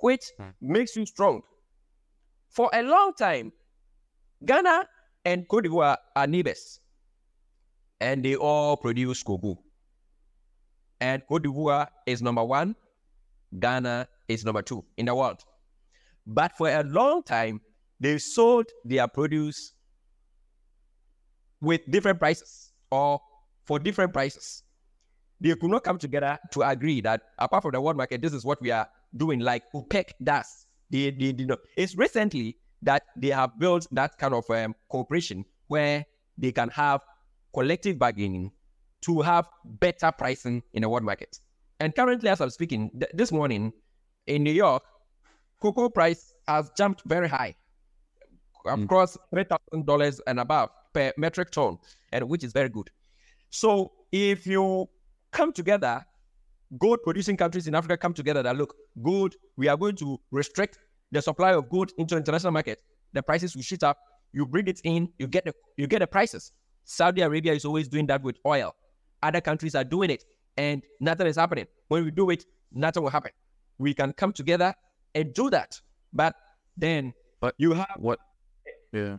which 0.00 0.24
Hmm. 0.38 0.50
makes 0.60 0.96
you 0.96 1.06
strong. 1.06 1.42
For 2.50 2.70
a 2.72 2.82
long 2.82 3.12
time, 3.14 3.52
Ghana 4.44 4.88
and 5.24 5.48
Cote 5.48 5.64
d'Ivoire 5.64 5.96
are 6.14 6.26
neighbors, 6.26 6.80
and 8.00 8.24
they 8.24 8.36
all 8.36 8.76
produce 8.76 9.22
cocoa. 9.22 9.58
And 11.00 11.22
Cote 11.28 11.42
d'Ivoire 11.42 11.88
is 12.06 12.22
number 12.22 12.44
one, 12.44 12.74
Ghana 13.58 14.08
is 14.28 14.44
number 14.44 14.62
two 14.62 14.84
in 14.96 15.06
the 15.06 15.14
world. 15.14 15.42
But 16.26 16.52
for 16.56 16.68
a 16.68 16.82
long 16.82 17.22
time, 17.22 17.60
they 18.00 18.18
sold 18.18 18.66
their 18.84 19.06
produce 19.08 19.74
with 21.60 21.80
different 21.90 22.18
prices 22.18 22.72
or 22.90 23.20
for 23.64 23.78
different 23.78 24.12
prices. 24.12 24.62
They 25.40 25.54
could 25.54 25.70
not 25.70 25.84
come 25.84 25.98
together 25.98 26.38
to 26.52 26.62
agree 26.62 27.00
that 27.02 27.22
apart 27.38 27.62
from 27.62 27.72
the 27.72 27.80
world 27.80 27.96
market, 27.96 28.22
this 28.22 28.32
is 28.32 28.44
what 28.44 28.60
we 28.60 28.70
are 28.70 28.88
doing, 29.16 29.40
like 29.40 29.64
OPEC 29.74 30.12
does. 30.22 30.66
They, 30.90 31.10
they. 31.10 31.34
It's 31.76 31.96
recently 31.96 32.56
that 32.82 33.02
they 33.16 33.28
have 33.28 33.58
built 33.58 33.86
that 33.92 34.16
kind 34.18 34.34
of 34.34 34.48
um, 34.50 34.74
cooperation 34.88 35.44
where 35.66 36.06
they 36.38 36.52
can 36.52 36.68
have 36.70 37.00
collective 37.52 37.98
bargaining 37.98 38.52
to 39.02 39.20
have 39.22 39.48
better 39.64 40.10
pricing 40.12 40.62
in 40.72 40.82
the 40.82 40.88
world 40.88 41.04
market. 41.04 41.38
And 41.80 41.94
currently, 41.94 42.28
as 42.28 42.40
I'm 42.40 42.50
speaking, 42.50 42.90
th- 42.98 43.12
this 43.14 43.30
morning 43.30 43.72
in 44.26 44.42
New 44.42 44.52
York, 44.52 44.82
cocoa 45.60 45.88
price 45.88 46.34
has 46.48 46.70
jumped 46.76 47.02
very 47.06 47.28
high, 47.28 47.54
hmm. 48.64 48.82
across 48.82 49.16
three 49.30 49.44
thousand 49.44 49.86
dollars 49.86 50.20
and 50.26 50.40
above 50.40 50.70
per 50.92 51.12
metric 51.16 51.50
ton, 51.50 51.78
and 52.12 52.28
which 52.28 52.44
is 52.44 52.52
very 52.52 52.68
good. 52.68 52.90
So 53.50 53.92
if 54.12 54.46
you 54.46 54.88
come 55.32 55.52
together, 55.52 56.04
gold 56.78 57.00
producing 57.04 57.36
countries 57.36 57.66
in 57.68 57.74
Africa 57.74 57.96
come 57.96 58.14
together 58.14 58.42
that 58.42 58.56
look 58.56 58.74
good, 59.02 59.36
we 59.56 59.68
are 59.68 59.76
going 59.76 59.96
to 59.96 60.18
restrict 60.30 60.78
the 61.12 61.22
supply 61.22 61.52
of 61.52 61.68
gold 61.68 61.92
into 61.98 62.16
international 62.16 62.52
market. 62.52 62.82
The 63.12 63.22
prices 63.22 63.54
will 63.54 63.62
shoot 63.62 63.82
up. 63.82 63.98
You 64.32 64.46
bring 64.46 64.66
it 64.66 64.80
in, 64.84 65.10
you 65.18 65.26
get 65.26 65.44
the 65.44 65.54
you 65.76 65.86
get 65.86 66.00
the 66.00 66.06
prices. 66.06 66.52
Saudi 66.84 67.22
Arabia 67.22 67.52
is 67.52 67.64
always 67.64 67.88
doing 67.88 68.06
that 68.06 68.22
with 68.22 68.36
oil. 68.46 68.74
Other 69.26 69.40
countries 69.40 69.74
are 69.74 69.84
doing 69.84 70.10
it, 70.16 70.22
and 70.56 70.82
nothing 71.00 71.26
is 71.26 71.36
happening. 71.42 71.66
When 71.88 72.04
we 72.04 72.10
do 72.20 72.30
it, 72.30 72.44
nothing 72.84 73.02
will 73.02 73.10
happen. 73.18 73.32
We 73.78 73.92
can 74.00 74.12
come 74.12 74.32
together 74.40 74.70
and 75.14 75.34
do 75.34 75.50
that, 75.50 75.80
but 76.12 76.34
then 76.76 77.12
But 77.40 77.54
you 77.58 77.72
have 77.80 77.96
what? 78.08 78.18
Yeah. 78.92 79.16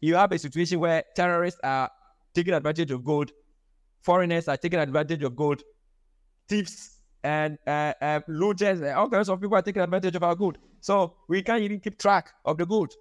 you 0.00 0.14
have 0.20 0.32
a 0.32 0.38
situation 0.38 0.80
where 0.80 1.04
terrorists 1.14 1.60
are 1.62 1.90
taking 2.34 2.54
advantage 2.54 2.90
of 2.90 3.04
gold, 3.04 3.30
foreigners 4.02 4.48
are 4.48 4.56
taking 4.56 4.80
advantage 4.80 5.22
of 5.22 5.36
gold, 5.36 5.62
thieves 6.48 6.76
and 7.22 7.58
uh, 7.66 7.92
uh, 8.00 8.20
looters, 8.26 8.80
and 8.80 8.92
all 9.00 9.10
kinds 9.10 9.28
of 9.28 9.40
people 9.40 9.56
are 9.56 9.62
taking 9.62 9.82
advantage 9.82 10.16
of 10.16 10.22
our 10.22 10.34
gold. 10.34 10.56
So 10.80 11.14
we 11.28 11.42
can't 11.42 11.62
even 11.62 11.78
keep 11.80 11.98
track 11.98 12.30
of 12.46 12.56
the 12.56 12.64
gold, 12.64 12.92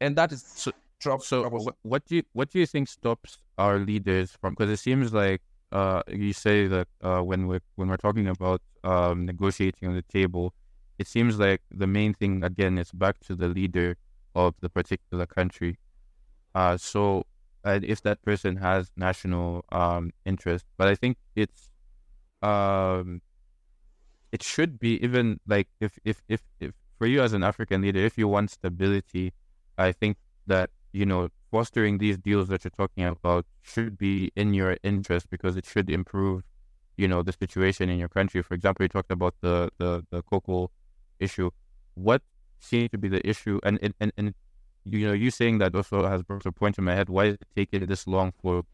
and 0.00 0.14
that 0.16 0.30
is 0.32 0.42
So- 0.64 0.72
trou- 1.02 1.18
So 1.18 1.42
troublesome. 1.42 1.64
what, 1.66 1.76
what 1.82 2.02
do 2.06 2.16
you 2.16 2.22
what 2.32 2.50
do 2.50 2.58
you 2.58 2.66
think 2.66 2.88
stops 2.88 3.38
our 3.58 3.78
leaders 3.78 4.28
from? 4.40 4.54
Because 4.54 4.70
it 4.70 4.78
seems 4.78 5.12
like 5.12 5.42
uh, 5.72 6.02
you 6.08 6.32
say 6.32 6.66
that 6.66 6.88
uh, 7.02 7.20
when 7.20 7.46
we're 7.48 7.64
when 7.76 7.88
we're 7.88 7.96
talking 8.06 8.28
about 8.28 8.60
um, 8.84 9.26
negotiating 9.26 9.88
on 9.88 9.94
the 9.94 10.02
table, 10.18 10.54
it 10.98 11.06
seems 11.06 11.38
like 11.38 11.62
the 11.70 11.86
main 11.86 12.14
thing 12.14 12.42
again 12.44 12.78
is 12.78 12.90
back 12.92 13.16
to 13.20 13.34
the 13.34 13.48
leader 13.48 13.96
of 14.34 14.54
the 14.60 14.68
particular 14.68 15.26
country. 15.26 15.78
Uh, 16.54 16.76
so 16.76 17.24
if 17.64 18.02
that 18.02 18.20
person 18.22 18.56
has 18.56 18.90
national 18.96 19.64
um, 19.70 20.10
interest, 20.24 20.64
but 20.76 20.88
I 20.88 20.94
think 20.94 21.16
it's 21.36 21.68
um, 22.42 23.22
it 24.32 24.42
should 24.42 24.78
be 24.78 25.02
even 25.04 25.38
like 25.46 25.68
if 25.80 25.98
if 26.04 26.22
if 26.28 26.42
if 26.60 26.72
for 26.98 27.06
you 27.06 27.20
as 27.22 27.32
an 27.32 27.42
African 27.42 27.82
leader, 27.82 28.00
if 28.00 28.16
you 28.18 28.28
want 28.28 28.50
stability, 28.50 29.32
I 29.78 29.92
think 29.92 30.16
that 30.46 30.70
you 30.92 31.06
know 31.06 31.28
fostering 31.50 31.98
these 31.98 32.18
deals 32.18 32.48
that 32.48 32.64
you're 32.64 32.70
talking 32.70 33.04
about 33.04 33.46
should 33.62 33.98
be 33.98 34.30
in 34.36 34.54
your 34.54 34.76
interest 34.82 35.28
because 35.30 35.56
it 35.56 35.66
should 35.66 35.90
improve 35.90 36.42
you 36.96 37.08
know 37.08 37.22
the 37.22 37.32
situation 37.32 37.88
in 37.88 37.98
your 37.98 38.08
country. 38.08 38.42
For 38.42 38.54
example, 38.54 38.84
you 38.84 38.88
talked 38.88 39.10
about 39.10 39.34
the 39.40 39.70
the 39.78 40.04
the 40.10 40.22
cocoa 40.22 40.70
issue. 41.18 41.50
What 41.94 42.22
seems 42.58 42.90
to 42.90 42.98
be 42.98 43.08
the 43.08 43.26
issue, 43.28 43.60
and 43.62 43.78
and 43.82 43.94
and, 44.00 44.12
and 44.16 44.34
you 44.84 45.06
know 45.06 45.12
you 45.12 45.30
saying 45.30 45.58
that 45.58 45.74
also 45.74 46.06
has 46.06 46.22
brought 46.22 46.46
a 46.46 46.52
point 46.52 46.78
in 46.78 46.84
my 46.84 46.94
head. 46.94 47.08
Why 47.08 47.24
is 47.26 47.34
it 47.34 47.48
taking 47.56 47.86
this 47.86 48.06
long 48.06 48.32
for 48.40 48.64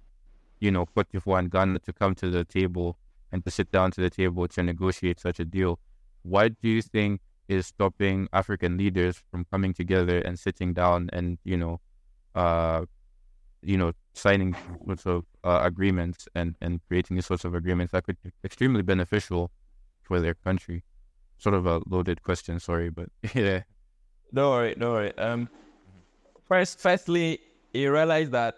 you 0.61 0.71
know 0.71 0.87
Cote 0.87 1.11
d'Ivoire 1.13 1.39
and 1.39 1.51
Ghana 1.51 1.79
to 1.81 1.93
come 1.93 2.15
to 2.17 2.31
the 2.31 2.45
table 2.45 2.99
and 3.31 3.45
to 3.45 3.51
sit 3.51 3.71
down 3.71 3.91
to 3.93 4.01
the 4.01 4.11
table 4.11 4.49
to 4.49 4.63
negotiate 4.63 5.21
such 5.21 5.41
a 5.41 5.45
deal? 5.45 5.79
Why 6.23 6.49
do 6.49 6.69
you 6.69 6.83
think 6.83 7.21
is 7.49 7.67
stopping 7.67 8.29
African 8.33 8.77
leaders 8.77 9.23
from 9.31 9.45
coming 9.47 9.73
together 9.73 10.19
and 10.19 10.39
sitting 10.39 10.75
down 10.75 11.09
and 11.13 11.39
you 11.45 11.57
know, 11.57 11.81
uh, 12.39 12.85
you 13.63 13.77
know, 13.77 13.93
signing 14.15 14.55
sorts 14.87 15.07
of 15.07 15.25
uh, 15.45 15.61
agreements 15.63 16.29
and 16.35 16.55
and 16.61 16.81
creating 16.89 17.17
these 17.17 17.27
sorts 17.27 17.45
of 17.45 17.55
agreements 17.55 17.93
that 17.93 18.05
could 18.05 18.19
be 18.23 18.31
extremely 18.45 18.83
beneficial 18.83 19.51
for 20.03 20.21
their 20.21 20.35
country? 20.35 20.85
Sort 21.39 21.55
of 21.55 21.67
a 21.67 21.81
loaded 21.87 22.23
question, 22.23 22.61
sorry, 22.61 22.91
but 22.91 23.09
yeah. 23.35 23.63
Don't 24.33 24.51
worry, 24.51 24.75
don't 24.79 24.93
worry. 24.93 25.13
Um, 25.19 25.49
first, 26.47 26.81
firstly, 26.81 27.41
you 27.73 27.93
realize 27.93 28.31
that 28.31 28.55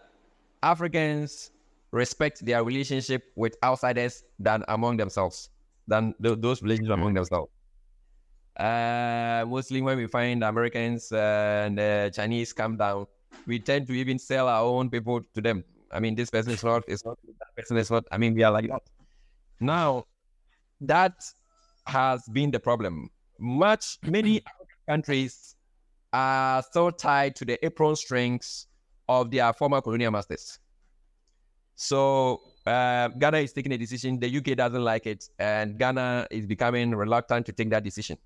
Africans 0.63 1.51
respect 1.93 2.45
their 2.45 2.63
relationship 2.65 3.23
with 3.37 3.57
outsiders 3.63 4.25
than 4.39 4.65
among 4.69 4.97
themselves, 4.97 5.51
than 5.87 6.15
th- 6.23 6.39
those 6.41 6.63
relationships 6.63 6.95
among 6.95 7.15
themselves. 7.15 7.51
Uh, 8.57 9.45
mostly 9.49 9.81
when 9.81 9.97
we 9.97 10.07
find 10.07 10.45
Americans 10.45 11.13
uh, 11.13 11.65
and 11.67 11.81
uh, 11.81 12.11
Chinese 12.11 12.53
come 12.53 12.77
down, 12.77 13.07
we 13.47 13.59
tend 13.59 13.87
to 13.89 13.93
even 13.93 14.19
sell 14.19 14.49
our 14.49 14.65
own 14.65 14.91
people 14.91 15.21
to 15.35 15.41
them. 15.41 15.65
I 15.93 16.01
mean, 16.01 16.15
this 16.15 16.31
person 16.31 16.53
is 16.53 16.63
not, 16.63 16.89
is 16.89 17.05
not, 17.05 17.19
that 17.27 17.57
person 17.57 17.77
is 17.77 17.91
not. 17.91 18.05
I 18.13 18.19
mean, 18.19 18.35
we 18.35 18.43
are 18.43 18.53
like 18.53 18.69
that. 18.69 18.83
Now, 19.61 20.07
that 20.81 21.15
has 21.87 22.23
been 22.33 22.51
the 22.51 22.61
problem. 22.61 23.11
Much, 23.39 23.99
many 24.03 24.43
countries 24.89 25.57
are 26.13 26.63
still 26.63 26.93
tied 26.93 27.37
to 27.37 27.45
the 27.45 27.65
apron 27.65 27.97
strings 27.97 28.67
of 29.09 29.31
their 29.31 29.53
former 29.53 29.81
colonial 29.81 30.11
masters. 30.11 30.59
So 31.75 32.43
uh, 32.67 33.09
Ghana 33.09 33.39
is 33.39 33.53
taking 33.53 33.73
a 33.73 33.79
decision. 33.79 34.21
The 34.21 34.29
UK 34.29 34.57
doesn't 34.57 34.85
like 34.85 35.07
it, 35.07 35.29
and 35.39 35.79
Ghana 35.79 36.29
is 36.31 36.47
becoming 36.47 36.95
reluctant 36.95 37.47
to 37.47 37.53
take 37.53 37.71
that 37.71 37.83
decision. 37.83 38.19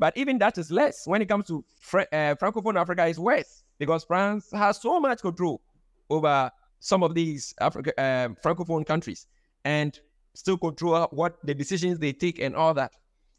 But 0.00 0.16
even 0.16 0.38
that 0.38 0.56
is 0.56 0.70
less 0.70 1.06
when 1.06 1.20
it 1.20 1.28
comes 1.28 1.46
to 1.48 1.62
uh, 1.92 2.34
Francophone 2.40 2.80
Africa 2.80 3.04
is 3.04 3.18
worse 3.18 3.62
because 3.78 4.02
France 4.02 4.48
has 4.50 4.80
so 4.80 4.98
much 4.98 5.20
control 5.20 5.60
over 6.08 6.50
some 6.78 7.02
of 7.02 7.14
these 7.14 7.54
Africa 7.60 7.92
uh, 8.00 8.28
Francophone 8.42 8.86
countries 8.86 9.26
and 9.66 10.00
still 10.32 10.56
control 10.56 11.06
what 11.10 11.36
the 11.44 11.54
decisions 11.54 11.98
they 11.98 12.14
take 12.14 12.38
and 12.38 12.56
all 12.56 12.72
that. 12.72 12.92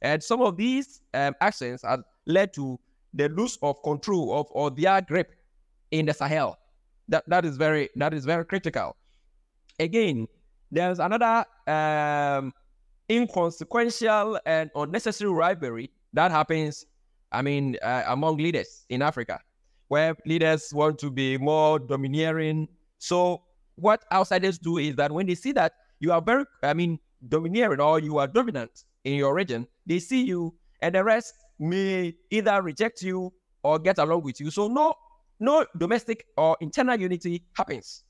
And 0.03 0.21
some 0.21 0.39
of 0.43 0.55
these 0.55 1.01
um, 1.15 1.33
actions 1.41 1.81
have 1.81 2.03
led 2.27 2.53
to 2.53 2.79
the 3.11 3.27
loss 3.29 3.57
of 3.63 3.81
control 3.81 4.39
of 4.39 4.45
or 4.51 4.69
their 4.69 5.01
grip 5.01 5.33
in 5.89 6.05
the 6.05 6.13
Sahel. 6.13 6.59
That 7.09 7.27
that 7.27 7.43
is 7.43 7.57
very 7.57 7.89
that 7.95 8.13
is 8.13 8.23
very 8.23 8.45
critical. 8.45 8.95
Again, 9.79 10.27
there's 10.69 10.99
another 10.99 11.43
um, 11.65 12.53
inconsequential 13.09 14.39
and 14.45 14.69
unnecessary 14.75 15.31
rivalry 15.31 15.89
that 16.13 16.31
happens. 16.31 16.85
I 17.31 17.41
mean, 17.41 17.77
uh, 17.81 18.03
among 18.07 18.37
leaders 18.37 18.85
in 18.89 19.01
Africa, 19.01 19.39
where 19.87 20.15
leaders 20.25 20.73
want 20.73 20.99
to 20.99 21.09
be 21.11 21.37
more 21.37 21.79
domineering. 21.79 22.67
So 22.97 23.43
what 23.75 24.03
outsiders 24.11 24.57
do 24.57 24.77
is 24.77 24.95
that 24.95 25.11
when 25.11 25.27
they 25.27 25.35
see 25.35 25.51
that 25.53 25.73
you 25.99 26.11
are 26.11 26.21
very, 26.21 26.45
I 26.63 26.73
mean, 26.73 26.99
domineering 27.27 27.79
or 27.79 27.99
you 27.99 28.17
are 28.17 28.27
dominant 28.27 28.83
in 29.03 29.15
your 29.15 29.33
region, 29.33 29.67
they 29.85 29.99
see 29.99 30.23
you, 30.23 30.53
and 30.81 30.95
the 30.95 31.03
rest 31.03 31.33
may 31.59 32.13
either 32.29 32.61
reject 32.61 33.01
you 33.01 33.31
or 33.63 33.79
get 33.79 33.97
along 33.97 34.23
with 34.23 34.39
you. 34.39 34.51
So 34.51 34.67
no, 34.67 34.95
no 35.39 35.65
domestic 35.77 36.25
or 36.35 36.57
internal 36.59 36.99
unity 36.99 37.43
happens. 37.55 38.03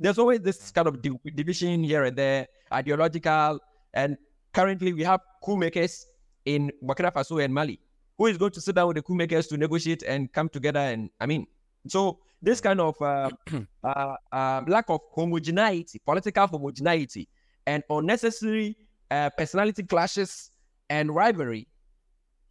There's 0.00 0.18
always 0.18 0.40
this 0.40 0.70
kind 0.70 0.88
of 0.88 1.02
di- 1.02 1.18
division 1.34 1.84
here 1.84 2.04
and 2.04 2.16
there, 2.16 2.46
ideological, 2.72 3.58
and 3.94 4.16
currently 4.52 4.92
we 4.92 5.02
have 5.02 5.20
coup 5.44 5.56
makers 5.56 6.06
in 6.44 6.70
Burkina 6.82 7.12
Faso 7.12 7.42
and 7.42 7.52
Mali. 7.52 7.80
Who 8.16 8.26
is 8.26 8.36
going 8.36 8.52
to 8.52 8.60
sit 8.60 8.74
down 8.74 8.88
with 8.88 8.96
the 8.96 9.02
coup 9.02 9.14
makers 9.14 9.46
to 9.48 9.56
negotiate 9.56 10.02
and 10.02 10.32
come 10.32 10.48
together? 10.48 10.80
And 10.80 11.10
I 11.20 11.26
mean, 11.26 11.46
so 11.86 12.18
this 12.42 12.60
kind 12.60 12.80
of 12.80 13.00
uh, 13.00 13.30
uh, 13.84 14.14
uh, 14.32 14.62
lack 14.66 14.86
of 14.88 15.00
homogeneity, 15.14 16.00
political 16.04 16.46
homogeneity, 16.46 17.28
and 17.66 17.82
unnecessary 17.90 18.76
uh, 19.10 19.30
personality 19.30 19.82
clashes 19.84 20.50
and 20.90 21.14
rivalry 21.14 21.68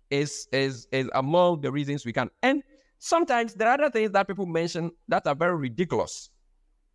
is 0.10 0.48
is 0.54 0.88
is 0.92 1.10
among 1.16 1.62
the 1.62 1.72
reasons 1.72 2.06
we 2.06 2.14
can. 2.14 2.30
And 2.44 2.64
sometimes 3.00 3.54
there 3.54 3.68
are 3.68 3.74
other 3.74 3.90
things 3.92 4.12
that 4.12 4.28
people 4.28 4.46
mention 4.46 4.92
that 5.10 5.28
are 5.28 5.36
very 5.36 5.58
ridiculous. 5.58 6.30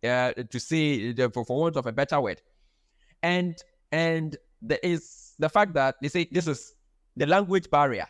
uh, 0.03 0.33
to 0.49 0.59
say 0.59 1.13
uh, 1.17 1.29
for, 1.29 1.45
for 1.45 1.59
want 1.59 1.77
of 1.77 1.85
a 1.85 1.91
better 1.91 2.19
word. 2.19 2.41
And 3.21 3.55
and 3.91 4.35
there 4.61 4.79
is 4.83 5.33
the 5.39 5.49
fact 5.49 5.73
that 5.73 5.95
they 6.01 6.09
say 6.09 6.27
this 6.31 6.47
is 6.47 6.75
the 7.15 7.25
language 7.25 7.69
barrier. 7.69 8.07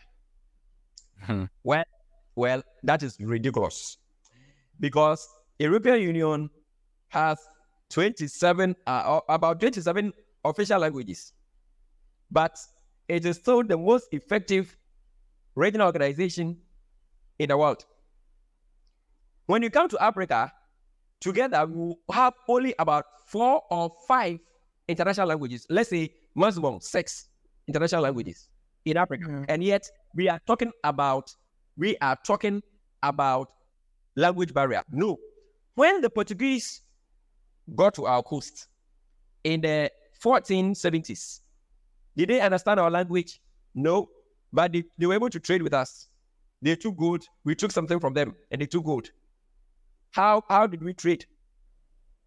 Hmm. 1.22 1.46
well, 1.64 1.84
well, 2.36 2.64
that 2.84 3.04
is 3.04 3.18
ridiculous 3.20 3.98
because 4.80 5.26
European 5.60 6.02
Union 6.02 6.50
has 7.10 7.38
27 7.92 8.76
uh, 8.88 9.20
about 9.30 9.60
27 9.60 10.12
official 10.44 10.80
languages, 10.80 11.32
but 12.32 12.58
it 13.08 13.26
is 13.26 13.38
still 13.38 13.64
the 13.64 13.78
most 13.78 14.08
effective 14.12 14.76
regional 15.56 15.88
organization 15.88 16.58
in 17.40 17.50
the 17.50 17.58
world. 17.58 17.86
When 19.46 19.62
you 19.62 19.70
come 19.70 19.88
to 19.90 20.04
Africa, 20.04 20.52
together 21.22 21.66
we 21.66 21.96
have 22.12 22.34
only 22.50 22.74
about 22.80 23.06
four 23.28 23.62
or 23.70 23.92
five 24.08 24.40
international 24.88 25.28
languages. 25.28 25.66
Let's 25.70 25.90
say 25.90 26.14
maximum 26.36 26.82
six 26.82 27.30
international 27.68 28.02
languages 28.02 28.50
in 28.86 28.98
Africa. 28.98 29.26
Yeah. 29.30 29.46
And 29.50 29.64
yet 29.64 29.90
we 30.16 30.30
are 30.30 30.40
talking 30.46 30.72
about 30.84 31.34
we 31.78 31.98
are 31.98 32.18
talking 32.26 32.62
about 33.02 33.50
language 34.16 34.54
barrier. 34.54 34.84
No. 34.92 35.18
When 35.76 36.02
the 36.02 36.10
Portuguese 36.10 36.82
got 37.76 37.96
to 37.96 38.06
our 38.06 38.22
coast 38.22 38.68
in 39.44 39.62
the 39.62 39.92
1470s, 40.24 41.42
did 42.16 42.30
they 42.30 42.40
understand 42.40 42.80
our 42.80 42.92
language? 42.92 43.42
No. 43.74 44.10
But 44.52 44.72
they, 44.72 44.84
they 45.00 45.08
were 45.08 45.16
able 45.16 45.32
to 45.32 45.40
trade 45.40 45.64
with 45.64 45.74
us. 45.74 46.08
They 46.62 46.76
took 46.76 46.96
gold. 46.96 47.26
We 47.44 47.56
took 47.56 47.72
something 47.72 48.00
from 48.00 48.14
them 48.14 48.36
and 48.52 48.62
they 48.62 48.68
took 48.68 48.86
gold. 48.86 49.10
How 50.12 50.44
how 50.48 50.68
did 50.68 50.84
we 50.84 50.94
trade? 50.94 51.26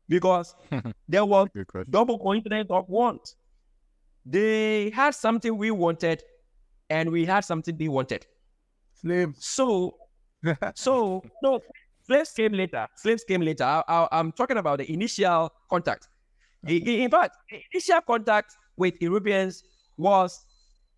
Because 0.09 0.55
there 1.09 1.25
was 1.25 1.49
double 1.89 2.19
coincidence 2.19 2.67
of 2.69 2.89
want. 2.89 3.37
They 4.25 4.91
had 4.91 5.15
something 5.15 5.57
we 5.57 5.71
wanted, 5.71 6.23
and 6.91 7.11
we 7.11 7.25
had 7.25 7.45
something 7.45 7.77
they 7.77 7.89
wanted. 7.89 8.27
Slave. 8.95 9.35
So, 9.39 9.97
so 10.75 11.23
no, 11.43 11.61
slaves 12.07 12.33
came 12.33 12.53
later. 12.53 12.87
Slaves 12.97 13.25
came 13.25 13.43
later. 13.43 13.65
I, 13.65 14.09
I'm 14.13 14.33
talking 14.33 14.57
about 14.57 14.79
the 14.79 14.91
initial 14.93 15.53
contact. 15.71 16.09
I- 16.67 16.83
I- 16.87 16.91
In 16.91 17.11
fact, 17.11 17.37
the 17.51 17.61
initial 17.73 18.01
contact 18.03 18.55
with 18.77 18.95
Europeans 19.01 19.63
was 19.97 20.45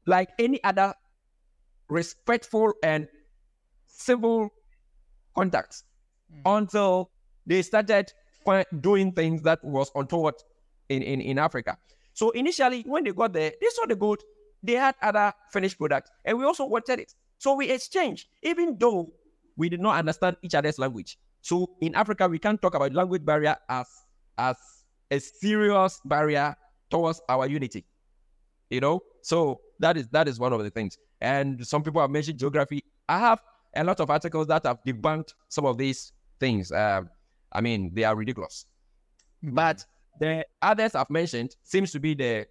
like 0.07 0.30
any 0.38 0.62
other 0.64 0.95
respectful 1.88 2.73
and 2.83 3.09
civil 3.87 4.50
contacts 5.35 5.85
hmm. 6.30 6.40
until 6.47 7.11
they 7.47 7.62
started 7.62 8.12
doing 8.80 9.12
things 9.12 9.42
that 9.42 9.62
was 9.62 9.90
untoward 9.95 10.35
in, 10.88 11.02
in, 11.02 11.21
in 11.21 11.38
Africa. 11.38 11.76
So 12.14 12.30
initially, 12.30 12.83
when 12.87 13.04
they 13.04 13.12
got 13.12 13.33
there, 13.33 13.52
they 13.61 13.66
saw 13.71 13.87
the 13.87 13.95
gold. 13.97 14.23
They 14.62 14.75
had 14.75 14.95
other 15.03 15.33
finished 15.53 15.79
products, 15.79 16.11
and 16.25 16.38
we 16.38 16.45
also 16.45 16.65
wanted 16.65 17.00
it. 17.00 17.15
So 17.38 17.55
we 17.55 17.71
exchanged, 17.71 18.29
even 18.43 18.77
though 18.79 19.12
we 19.57 19.69
did 19.69 19.81
not 19.81 19.97
understand 19.97 20.37
each 20.43 20.55
other's 20.55 20.79
language. 20.79 21.19
So 21.43 21.77
in 21.81 21.95
Africa, 21.95 22.29
we 22.29 22.38
can't 22.38 22.61
talk 22.61 22.75
about 22.75 22.93
language 22.93 23.25
barrier 23.25 23.57
as 23.69 23.87
as 24.37 24.57
a 25.11 25.19
serious 25.19 26.00
barrier 26.05 26.57
towards 26.91 27.21
our 27.29 27.47
unity. 27.47 27.85
You 28.71 28.81
know, 28.81 29.00
so 29.23 29.61
that 29.79 29.97
is 29.97 30.09
that 30.09 30.29
is 30.29 30.38
one 30.38 30.53
of 30.53 30.62
the 30.62 30.71
things. 30.71 30.99
And 31.21 31.67
some 31.67 31.83
people 31.83 32.00
have 32.00 32.11
mentioned 32.11 32.38
geography. 32.38 32.83
I 33.09 33.19
have 33.19 33.41
a 33.75 33.85
lot 33.85 34.00
of 34.00 34.11
articles 34.11 34.47
that 34.49 34.67
have 34.67 34.79
debunked 34.87 35.35
some 35.49 35.65
of 35.65 35.79
these 35.79 36.12
things. 36.41 36.73
Um, 36.73 37.11
I 37.53 37.61
mean, 37.61 37.93
they 37.95 38.05
are 38.05 38.15
ridiculous. 38.15 38.67
But 39.43 39.85
the 40.21 40.47
others 40.61 40.95
I've 40.95 41.11
mentioned 41.11 41.57
seems 41.62 41.93
to 41.93 42.00
be 42.00 42.15
the, 42.15 42.47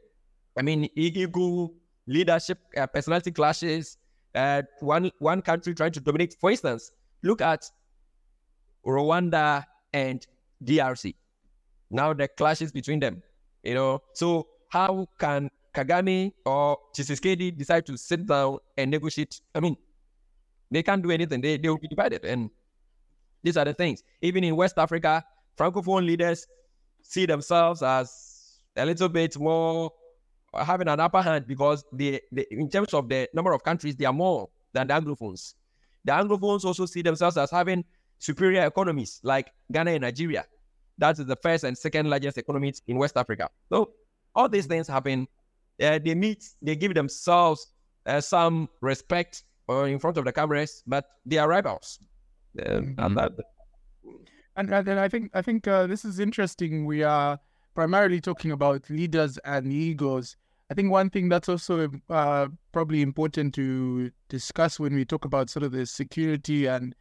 I 0.58 0.62
mean, 0.62 0.90
ego, 0.96 1.74
leadership, 2.08 2.60
uh, 2.76 2.88
personality 2.88 3.32
clashes. 3.32 3.98
Uh, 4.36 4.62
one 4.80 5.12
one 5.20 5.42
country 5.42 5.74
trying 5.74 5.92
to 5.92 6.00
dominate. 6.00 6.36
For 6.40 6.52
instance, 6.52 6.92
look 7.24 7.42
at 7.42 7.70
Rwanda 8.86 9.66
and 9.94 10.26
DRC. 10.64 11.16
Now 11.90 12.14
the 12.14 12.28
clashes 12.28 12.72
between 12.72 13.00
them. 13.00 13.24
You 13.64 13.76
know, 13.76 14.02
so 14.14 14.48
how 14.70 15.08
can 15.18 15.50
Kagame 15.74 16.34
or 16.46 16.78
Tshisekedi 16.96 17.58
decide 17.58 17.86
to 17.88 17.98
sit 17.98 18.26
down 18.26 18.60
and 18.78 18.92
negotiate? 18.92 19.42
I 19.56 19.60
mean, 19.60 19.76
they 20.72 20.84
can't 20.84 21.02
do 21.02 21.12
anything. 21.12 21.42
They 21.42 21.58
they 21.58 21.70
will 21.70 21.78
be 21.78 21.88
divided, 21.88 22.26
and 22.26 22.50
these 23.44 23.58
are 23.58 23.66
the 23.66 23.74
things. 23.74 24.04
Even 24.22 24.44
in 24.44 24.56
West 24.56 24.78
Africa, 24.78 25.24
francophone 25.58 26.06
leaders 26.06 26.48
see 27.02 27.26
themselves 27.26 27.82
as 27.82 28.60
a 28.76 28.86
little 28.86 29.10
bit 29.10 29.38
more 29.40 29.92
having 30.64 30.88
an 30.88 31.00
upper 31.00 31.22
hand 31.22 31.48
because 31.48 31.84
they, 31.92 32.22
they 32.32 32.46
in 32.52 32.70
terms 32.70 32.94
of 32.94 33.10
the 33.10 33.30
number 33.34 33.52
of 33.52 33.64
countries, 33.64 33.96
they 33.96 34.06
are 34.06 34.14
more 34.14 34.50
than 34.74 34.88
the 34.88 34.94
Anglophones. 34.94 35.56
The 36.06 36.12
Anglophones 36.12 36.64
also 36.66 36.86
see 36.86 37.02
themselves 37.02 37.38
as 37.38 37.52
having 37.52 37.84
superior 38.20 38.66
economies 38.66 39.20
like 39.24 39.52
Ghana 39.72 39.92
and 39.92 40.02
Nigeria. 40.02 40.46
That 40.98 41.20
is 41.20 41.26
the 41.26 41.36
first 41.36 41.64
and 41.64 41.78
second 41.78 42.10
largest 42.10 42.38
economies 42.38 42.82
in 42.88 42.98
West 42.98 43.18
Africa. 43.18 43.50
So 43.70 43.92
all 44.36 44.50
these 44.50 44.66
things 44.66 44.88
happen. 44.88 45.28
Uh, 45.82 46.00
they 46.04 46.16
meet, 46.16 46.44
they 46.62 46.76
give 46.76 46.96
themselves 46.96 47.68
uh, 48.08 48.20
some 48.22 48.70
respect 48.82 49.44
uh, 49.70 49.84
in 49.84 50.00
front 50.00 50.18
of 50.18 50.26
the 50.26 50.32
cameras, 50.32 50.82
but 50.88 51.06
they 51.26 51.38
are 51.38 51.48
rivals. 51.48 52.00
Uh, 52.60 52.82
and 52.98 53.18
that, 53.18 53.34
And, 54.56 54.74
and 54.74 54.88
then 54.88 54.98
I 54.98 55.08
think 55.08 55.30
I 55.36 55.42
think 55.44 55.68
uh, 55.68 55.86
this 55.86 56.04
is 56.04 56.20
interesting. 56.20 56.86
We 56.86 57.04
are 57.04 57.40
primarily 57.76 58.20
talking 58.20 58.52
about 58.52 58.90
leaders 58.90 59.38
and 59.46 59.72
egos. 59.72 60.36
I 60.70 60.74
think 60.74 60.92
one 60.92 61.10
thing 61.10 61.30
that's 61.30 61.48
also 61.48 61.90
uh, 62.10 62.48
probably 62.74 63.02
important 63.02 63.54
to 63.56 64.12
discuss 64.28 64.80
when 64.80 64.96
we 64.96 65.06
talk 65.06 65.24
about 65.24 65.50
sort 65.50 65.64
of 65.64 65.72
the 65.72 65.86
security 65.86 66.66
and 66.66 66.94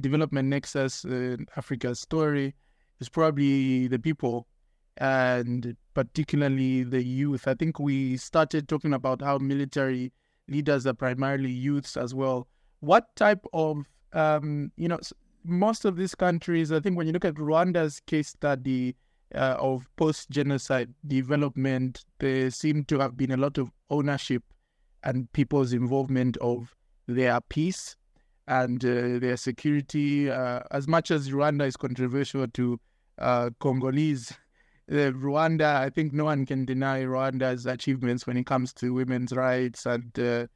development 0.00 0.48
nexus 0.48 1.04
in 1.04 1.46
Africa's 1.56 2.00
story 2.00 2.54
is 2.98 3.08
probably 3.08 3.88
the 3.88 3.98
people 3.98 4.46
and 4.96 5.76
particularly 5.94 6.82
the 6.82 7.02
youth. 7.02 7.46
I 7.46 7.54
think 7.54 7.78
we 7.78 8.16
started 8.16 8.68
talking 8.68 8.94
about 8.94 9.20
how 9.20 9.38
military 9.38 10.12
leaders 10.48 10.86
are 10.86 10.94
primarily 10.94 11.50
youths 11.50 11.96
as 11.96 12.14
well. 12.14 12.48
What 12.80 13.14
type 13.16 13.44
of 13.52 13.84
um, 14.12 14.72
you 14.76 14.88
know, 14.88 14.98
most 15.44 15.84
of 15.84 15.96
these 15.96 16.14
countries, 16.14 16.72
I 16.72 16.80
think 16.80 16.96
when 16.96 17.06
you 17.06 17.12
look 17.12 17.24
at 17.24 17.34
Rwanda's 17.34 18.00
case 18.00 18.28
study 18.28 18.96
uh, 19.34 19.56
of 19.58 19.88
post 19.96 20.30
genocide 20.30 20.92
development, 21.06 22.04
there 22.18 22.50
seem 22.50 22.84
to 22.84 22.98
have 22.98 23.16
been 23.16 23.32
a 23.32 23.36
lot 23.36 23.58
of 23.58 23.70
ownership 23.90 24.42
and 25.04 25.30
people's 25.32 25.72
involvement 25.72 26.36
of 26.38 26.74
their 27.06 27.40
peace 27.42 27.96
and 28.48 28.84
uh, 28.84 29.18
their 29.18 29.36
security. 29.36 30.30
Uh, 30.30 30.60
as 30.70 30.88
much 30.88 31.10
as 31.10 31.30
Rwanda 31.30 31.66
is 31.66 31.76
controversial 31.76 32.46
to 32.48 32.80
uh, 33.18 33.50
Congolese, 33.60 34.32
Rwanda, 34.90 35.76
I 35.76 35.90
think 35.90 36.12
no 36.12 36.24
one 36.24 36.44
can 36.44 36.64
deny 36.64 37.02
Rwanda's 37.02 37.66
achievements 37.66 38.26
when 38.26 38.36
it 38.36 38.46
comes 38.46 38.72
to 38.74 38.92
women's 38.92 39.32
rights 39.32 39.86
and 39.86 40.18
uh, 40.18 40.46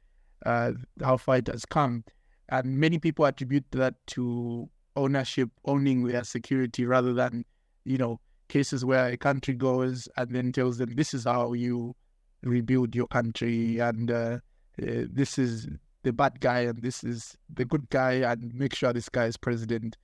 uh, 0.45 0.73
how 1.01 1.17
far 1.17 1.37
it 1.37 1.47
has 1.47 1.65
come. 1.65 2.03
And 2.49 2.77
many 2.77 2.99
people 2.99 3.25
attribute 3.25 3.65
that 3.71 3.95
to 4.07 4.69
ownership, 4.95 5.49
owning 5.63 6.03
their 6.03 6.23
security, 6.23 6.85
rather 6.85 7.13
than, 7.13 7.45
you 7.85 7.97
know, 7.97 8.19
cases 8.47 8.85
where 8.85 9.07
a 9.07 9.17
country 9.17 9.53
goes 9.53 10.07
and 10.17 10.31
then 10.31 10.51
tells 10.51 10.77
them 10.77 10.95
this 10.95 11.13
is 11.13 11.25
how 11.25 11.53
you 11.53 11.95
rebuild 12.43 12.95
your 12.95 13.07
country 13.07 13.79
and 13.79 14.11
uh, 14.11 14.37
uh, 14.81 15.05
this 15.11 15.37
is 15.37 15.67
the 16.03 16.13
bad 16.13 16.39
guy 16.39 16.59
and 16.59 16.81
this 16.81 17.03
is 17.03 17.35
the 17.53 17.65
good 17.65 17.89
guy 17.89 18.13
and 18.13 18.53
make 18.53 18.73
sure 18.73 18.93
this 18.93 19.09
guy 19.09 19.25
is 19.25 19.37
president. 19.37 19.97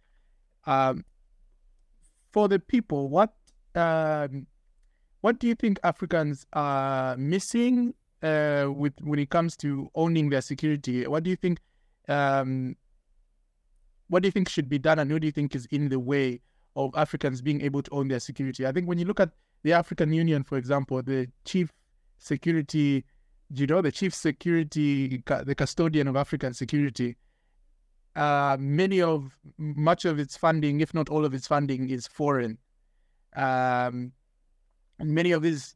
Um, 0.66 1.06
for 2.32 2.48
the 2.48 2.60
people, 2.60 3.10
what 3.10 3.34
um, 3.76 4.48
what 5.22 5.40
do 5.40 5.48
you 5.48 5.56
think 5.56 5.80
Africans 5.84 6.46
are 6.54 7.16
missing 7.18 7.94
uh, 8.24 8.68
with 8.74 8.94
when 9.02 9.20
it 9.20 9.30
comes 9.30 9.56
to 9.58 9.90
owning 9.96 10.30
their 10.30 10.42
security? 10.42 11.06
What 11.08 11.24
do 11.24 11.30
you 11.30 11.36
think? 11.36 11.60
Um, 12.08 12.76
what 14.08 14.24
do 14.24 14.28
you 14.28 14.32
think 14.32 14.50
should 14.50 14.68
be 14.68 14.80
done, 14.80 15.00
and 15.00 15.10
who 15.10 15.20
do 15.20 15.28
you 15.28 15.32
think 15.32 15.56
is 15.56 15.68
in 15.68 15.90
the 15.90 16.00
way 16.00 16.42
of 16.76 16.92
Africans 16.96 17.42
being 17.42 17.62
able 17.62 17.82
to 17.84 17.92
own 17.92 18.08
their 18.08 18.20
security? 18.20 18.66
I 18.66 18.72
think 18.72 18.88
when 18.88 18.98
you 18.98 19.06
look 19.06 19.20
at 19.20 19.32
the 19.64 19.74
African 19.74 20.12
Union, 20.14 20.44
for 20.44 20.58
example, 20.58 21.02
the 21.02 21.28
chief 21.46 21.72
security, 22.18 23.06
you 23.54 23.68
know, 23.68 23.82
the 23.82 23.92
chief 23.92 24.14
security, 24.14 25.24
the 25.26 25.56
custodian 25.56 26.08
of 26.08 26.16
African 26.16 26.54
security, 26.54 27.18
uh, 28.16 28.58
many 28.60 29.02
of 29.02 29.38
much 29.58 30.06
of 30.06 30.20
its 30.20 30.36
funding, 30.36 30.82
if 30.82 30.94
not 30.94 31.10
all 31.10 31.26
of 31.26 31.34
its 31.34 31.48
funding, 31.48 31.90
is 31.90 32.08
foreign. 32.08 32.58
Um, 33.36 34.12
many 35.00 35.32
of 35.32 35.42
these 35.42 35.76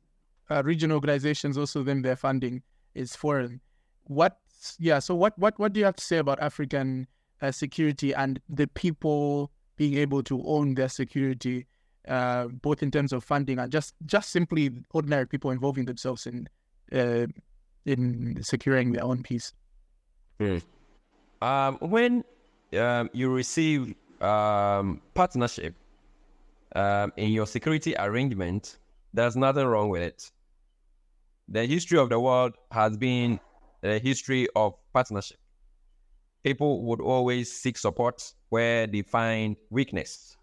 uh, 0.50 0.62
regional 0.64 0.96
organizations 0.96 1.58
also 1.58 1.82
then 1.84 2.02
their 2.02 2.16
funding 2.16 2.62
is 2.94 3.16
foreign. 3.16 3.62
What? 4.06 4.38
Yeah. 4.80 5.00
So 5.00 5.16
what? 5.16 5.38
What? 5.40 5.58
What 5.60 5.74
do 5.74 5.80
you 5.80 5.86
have 5.86 5.96
to 5.96 6.04
say 6.04 6.18
about 6.18 6.40
African 6.42 7.08
uh, 7.42 7.52
security 7.52 8.14
and 8.14 8.40
the 8.50 8.68
people 8.68 9.52
being 9.78 9.96
able 9.96 10.24
to 10.24 10.42
own 10.46 10.74
their 10.76 10.90
security 10.90 11.66
uh, 12.08 12.48
both 12.48 12.84
in 12.84 12.92
terms 12.92 13.14
of 13.14 13.24
funding 13.24 13.60
and 13.60 13.72
just 13.72 13.96
just 14.06 14.30
simply 14.30 14.72
ordinary 14.94 15.28
people 15.28 15.52
involving 15.52 15.86
themselves 15.86 16.28
in 16.28 16.48
uh, 16.94 17.26
in 17.86 18.38
securing 18.44 18.92
their 18.92 19.04
own 19.04 19.24
peace. 19.24 19.54
Um, 21.42 21.78
when 21.82 22.24
um, 22.78 23.10
you 23.14 23.32
receive 23.32 23.94
um, 24.22 25.02
partnership 25.14 25.76
um, 26.76 27.12
in 27.18 27.32
your 27.32 27.48
security 27.48 27.96
arrangement, 27.98 28.78
there's 29.14 29.36
nothing 29.36 29.66
wrong 29.66 29.90
with 29.90 30.02
it. 30.02 30.32
The 31.48 31.66
history 31.66 32.00
of 32.00 32.10
the 32.10 32.20
world 32.20 32.54
has 32.72 32.98
been 32.98 33.40
a 33.84 34.00
history 34.00 34.48
of 34.56 34.74
partnership. 34.94 35.38
People 36.46 36.84
would 36.84 37.02
always 37.02 37.52
seek 37.52 37.76
support 37.76 38.32
where 38.50 38.86
they 38.86 39.02
find 39.02 39.56
weakness. 39.72 40.38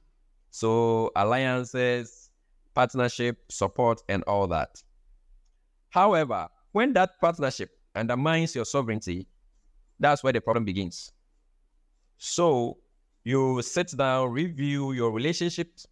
So, 0.50 1.12
alliances, 1.14 2.28
partnership, 2.74 3.38
support, 3.48 4.02
and 4.08 4.24
all 4.24 4.48
that. 4.48 4.82
However, 5.90 6.48
when 6.72 6.92
that 6.94 7.20
partnership 7.20 7.70
undermines 7.94 8.52
your 8.56 8.64
sovereignty, 8.64 9.28
that's 10.00 10.24
where 10.24 10.32
the 10.32 10.40
problem 10.40 10.64
begins. 10.64 11.12
So, 12.18 12.78
you 13.22 13.62
sit 13.62 13.96
down, 13.96 14.32
review 14.32 14.90
your 14.90 15.12
relationships, 15.12 15.86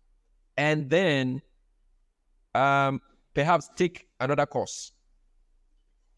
and 0.57 0.91
then 0.91 1.41
um, 2.53 3.01
perhaps 3.33 3.71
take 3.77 4.09
another 4.19 4.47
course. 4.47 4.91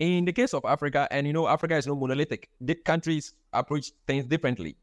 In 0.03 0.25
the 0.25 0.33
case 0.33 0.53
of 0.53 0.65
Africa, 0.65 1.07
and 1.13 1.29
you 1.29 1.33
know, 1.33 1.47
Africa 1.47 1.77
is 1.77 1.87
not 1.87 1.97
monolithic, 1.97 2.51
the 2.61 2.75
countries 2.75 3.35
approach 3.53 3.93
things 4.05 4.25
differently. 4.27 4.77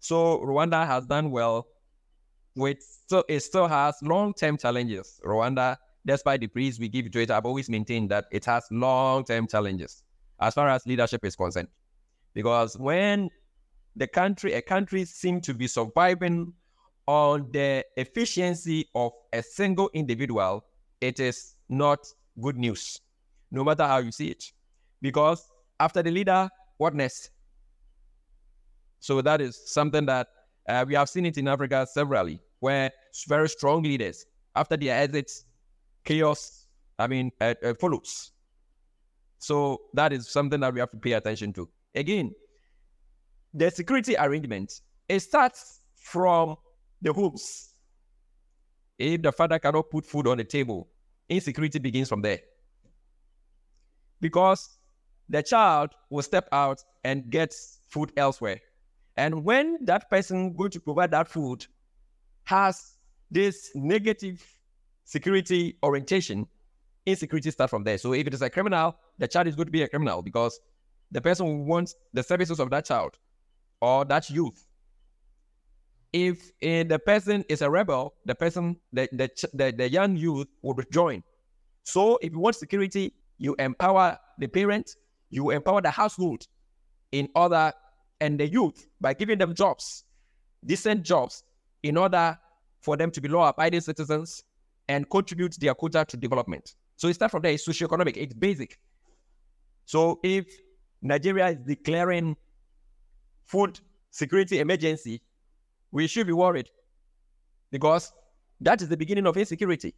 So 0.00 0.38
Rwanda 0.40 0.86
has 0.86 1.06
done 1.06 1.30
well 1.30 1.66
with 2.54 2.76
so 3.06 3.24
it 3.26 3.40
still 3.40 3.68
has 3.68 3.94
long-term 4.02 4.58
challenges. 4.58 5.18
Rwanda, 5.24 5.78
despite 6.04 6.40
the 6.40 6.46
praise 6.46 6.78
we 6.78 6.88
give 6.88 7.10
to 7.10 7.22
it, 7.22 7.30
I've 7.30 7.46
always 7.46 7.70
maintained 7.70 8.10
that 8.10 8.26
it 8.30 8.44
has 8.44 8.66
long-term 8.70 9.46
challenges 9.46 10.02
as 10.38 10.52
far 10.52 10.68
as 10.68 10.84
leadership 10.84 11.24
is 11.24 11.36
concerned. 11.36 11.68
Because 12.34 12.76
when 12.76 13.30
the 13.96 14.08
country, 14.08 14.52
a 14.52 14.60
country 14.60 15.06
seems 15.06 15.46
to 15.46 15.54
be 15.54 15.68
surviving 15.68 16.52
on 17.06 17.48
the 17.50 17.82
efficiency 17.96 18.90
of 18.94 19.12
a 19.32 19.42
single 19.42 19.88
individual, 19.94 20.66
it 21.00 21.18
is 21.18 21.56
not 21.70 22.06
good 22.42 22.58
news, 22.58 23.00
no 23.50 23.64
matter 23.64 23.84
how 23.84 23.98
you 23.98 24.12
see 24.12 24.28
it. 24.28 24.44
Because 25.00 25.50
after 25.78 26.02
the 26.02 26.10
leader, 26.10 26.48
what 26.76 26.94
next? 26.94 27.30
So 29.00 29.20
that 29.22 29.40
is 29.40 29.60
something 29.72 30.06
that 30.06 30.28
uh, 30.68 30.84
we 30.86 30.94
have 30.94 31.08
seen 31.08 31.26
it 31.26 31.38
in 31.38 31.48
Africa 31.48 31.86
severally, 31.90 32.40
where 32.60 32.90
very 33.26 33.48
strong 33.48 33.82
leaders, 33.82 34.26
after 34.54 34.76
their 34.76 35.02
exits, 35.02 35.44
chaos, 36.04 36.66
I 36.98 37.06
mean, 37.06 37.32
uh, 37.40 37.54
uh, 37.64 37.74
follows. 37.74 38.32
So 39.38 39.80
that 39.94 40.12
is 40.12 40.28
something 40.28 40.60
that 40.60 40.72
we 40.74 40.80
have 40.80 40.90
to 40.90 40.98
pay 40.98 41.12
attention 41.12 41.52
to. 41.54 41.68
Again, 41.94 42.34
the 43.54 43.70
security 43.70 44.16
arrangement, 44.16 44.80
it 45.08 45.20
starts 45.20 45.80
from 45.96 46.56
the 47.00 47.12
homes. 47.12 47.74
If 48.98 49.22
the 49.22 49.32
father 49.32 49.58
cannot 49.58 49.88
put 49.90 50.04
food 50.04 50.26
on 50.26 50.36
the 50.36 50.44
table, 50.44 50.88
insecurity 51.28 51.78
begins 51.78 52.10
from 52.10 52.20
there. 52.20 52.40
Because 54.20 54.78
the 55.28 55.42
child 55.42 55.90
will 56.10 56.22
step 56.22 56.48
out 56.52 56.82
and 57.04 57.30
get 57.30 57.54
food 57.88 58.12
elsewhere. 58.16 58.60
And 59.16 59.44
when 59.44 59.84
that 59.84 60.10
person 60.10 60.54
going 60.54 60.70
to 60.70 60.80
provide 60.80 61.10
that 61.12 61.28
food 61.28 61.66
has 62.44 62.96
this 63.30 63.70
negative 63.74 64.44
security 65.04 65.76
orientation, 65.82 66.46
insecurity 67.06 67.50
starts 67.50 67.70
from 67.70 67.84
there. 67.84 67.98
So 67.98 68.12
if 68.12 68.26
it 68.26 68.34
is 68.34 68.42
a 68.42 68.50
criminal, 68.50 68.96
the 69.18 69.28
child 69.28 69.46
is 69.46 69.56
going 69.56 69.66
to 69.66 69.72
be 69.72 69.82
a 69.82 69.88
criminal 69.88 70.22
because 70.22 70.60
the 71.10 71.20
person 71.20 71.66
wants 71.66 71.94
the 72.12 72.22
services 72.22 72.60
of 72.60 72.70
that 72.70 72.84
child 72.84 73.18
or 73.80 74.04
that 74.06 74.30
youth. 74.30 74.66
If 76.12 76.50
uh, 76.62 76.84
the 76.84 77.00
person 77.04 77.44
is 77.48 77.62
a 77.62 77.70
rebel, 77.70 78.14
the 78.24 78.34
person, 78.34 78.76
the, 78.92 79.08
the, 79.12 79.30
the, 79.54 79.72
the 79.76 79.88
young 79.88 80.16
youth 80.16 80.48
will 80.62 80.76
join. 80.92 81.22
So 81.84 82.18
if 82.20 82.32
you 82.32 82.38
want 82.40 82.56
security, 82.56 83.14
you 83.40 83.56
empower 83.58 84.16
the 84.38 84.46
parent, 84.46 84.94
you 85.30 85.50
empower 85.50 85.80
the 85.80 85.90
household 85.90 86.46
in 87.10 87.28
order, 87.34 87.72
and 88.20 88.38
the 88.38 88.46
youth 88.46 88.86
by 89.00 89.14
giving 89.14 89.38
them 89.38 89.54
jobs, 89.54 90.04
decent 90.64 91.02
jobs, 91.02 91.42
in 91.82 91.96
order 91.96 92.38
for 92.82 92.96
them 92.98 93.10
to 93.10 93.20
be 93.20 93.28
law-abiding 93.28 93.80
citizens 93.80 94.44
and 94.88 95.08
contribute 95.08 95.56
their 95.58 95.74
quota 95.74 96.04
to 96.06 96.16
development. 96.18 96.74
So 96.96 97.08
it 97.08 97.14
starts 97.14 97.32
from 97.32 97.42
there. 97.42 97.52
It's 97.52 97.66
socioeconomic. 97.66 98.18
It's 98.18 98.34
basic. 98.34 98.78
So 99.86 100.20
if 100.22 100.46
Nigeria 101.00 101.48
is 101.48 101.58
declaring 101.66 102.36
food 103.46 103.80
security 104.10 104.58
emergency, 104.58 105.22
we 105.90 106.06
should 106.06 106.26
be 106.26 106.34
worried 106.34 106.68
because 107.70 108.12
that 108.60 108.82
is 108.82 108.88
the 108.88 108.96
beginning 108.98 109.26
of 109.26 109.36
insecurity. 109.36 109.94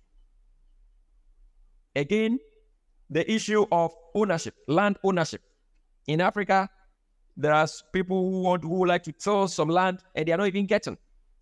Again, 1.97 2.39
the 3.13 3.31
issue 3.31 3.67
of 3.71 3.95
ownership, 4.15 4.55
land 4.67 4.97
ownership. 5.05 5.43
In 6.07 6.21
Africa, 6.21 6.69
there 7.37 7.53
are 7.53 7.69
people 7.93 8.31
who 8.31 8.41
want 8.41 8.65
who 8.65 8.87
like 8.87 9.03
to 9.05 9.13
sell 9.19 9.47
some 9.49 9.69
land 9.69 10.01
and 10.15 10.27
they 10.27 10.33
are 10.33 10.39
not 10.39 10.49
even 10.49 10.67
getting 10.67 10.97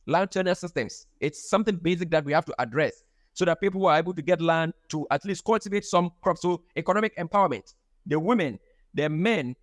land 0.07 0.31
tenure 0.31 0.55
systems. 0.55 1.07
It's 1.21 1.49
something 1.49 1.77
basic 1.77 2.11
that 2.11 2.25
we 2.25 2.33
have 2.33 2.45
to 2.47 2.55
address 2.59 3.03
so 3.33 3.45
that 3.45 3.61
people 3.61 3.87
are 3.87 3.97
able 3.97 4.13
to 4.15 4.23
get 4.23 4.41
land 4.41 4.75
to 4.89 5.07
at 5.11 5.25
least 5.25 5.45
cultivate 5.45 5.85
some 5.85 6.11
crops. 6.21 6.43
So 6.43 6.63
economic 6.77 7.17
empowerment, 7.17 7.75
the 8.05 8.19
women, 8.19 8.59
the 8.95 9.09
men, 9.09 9.55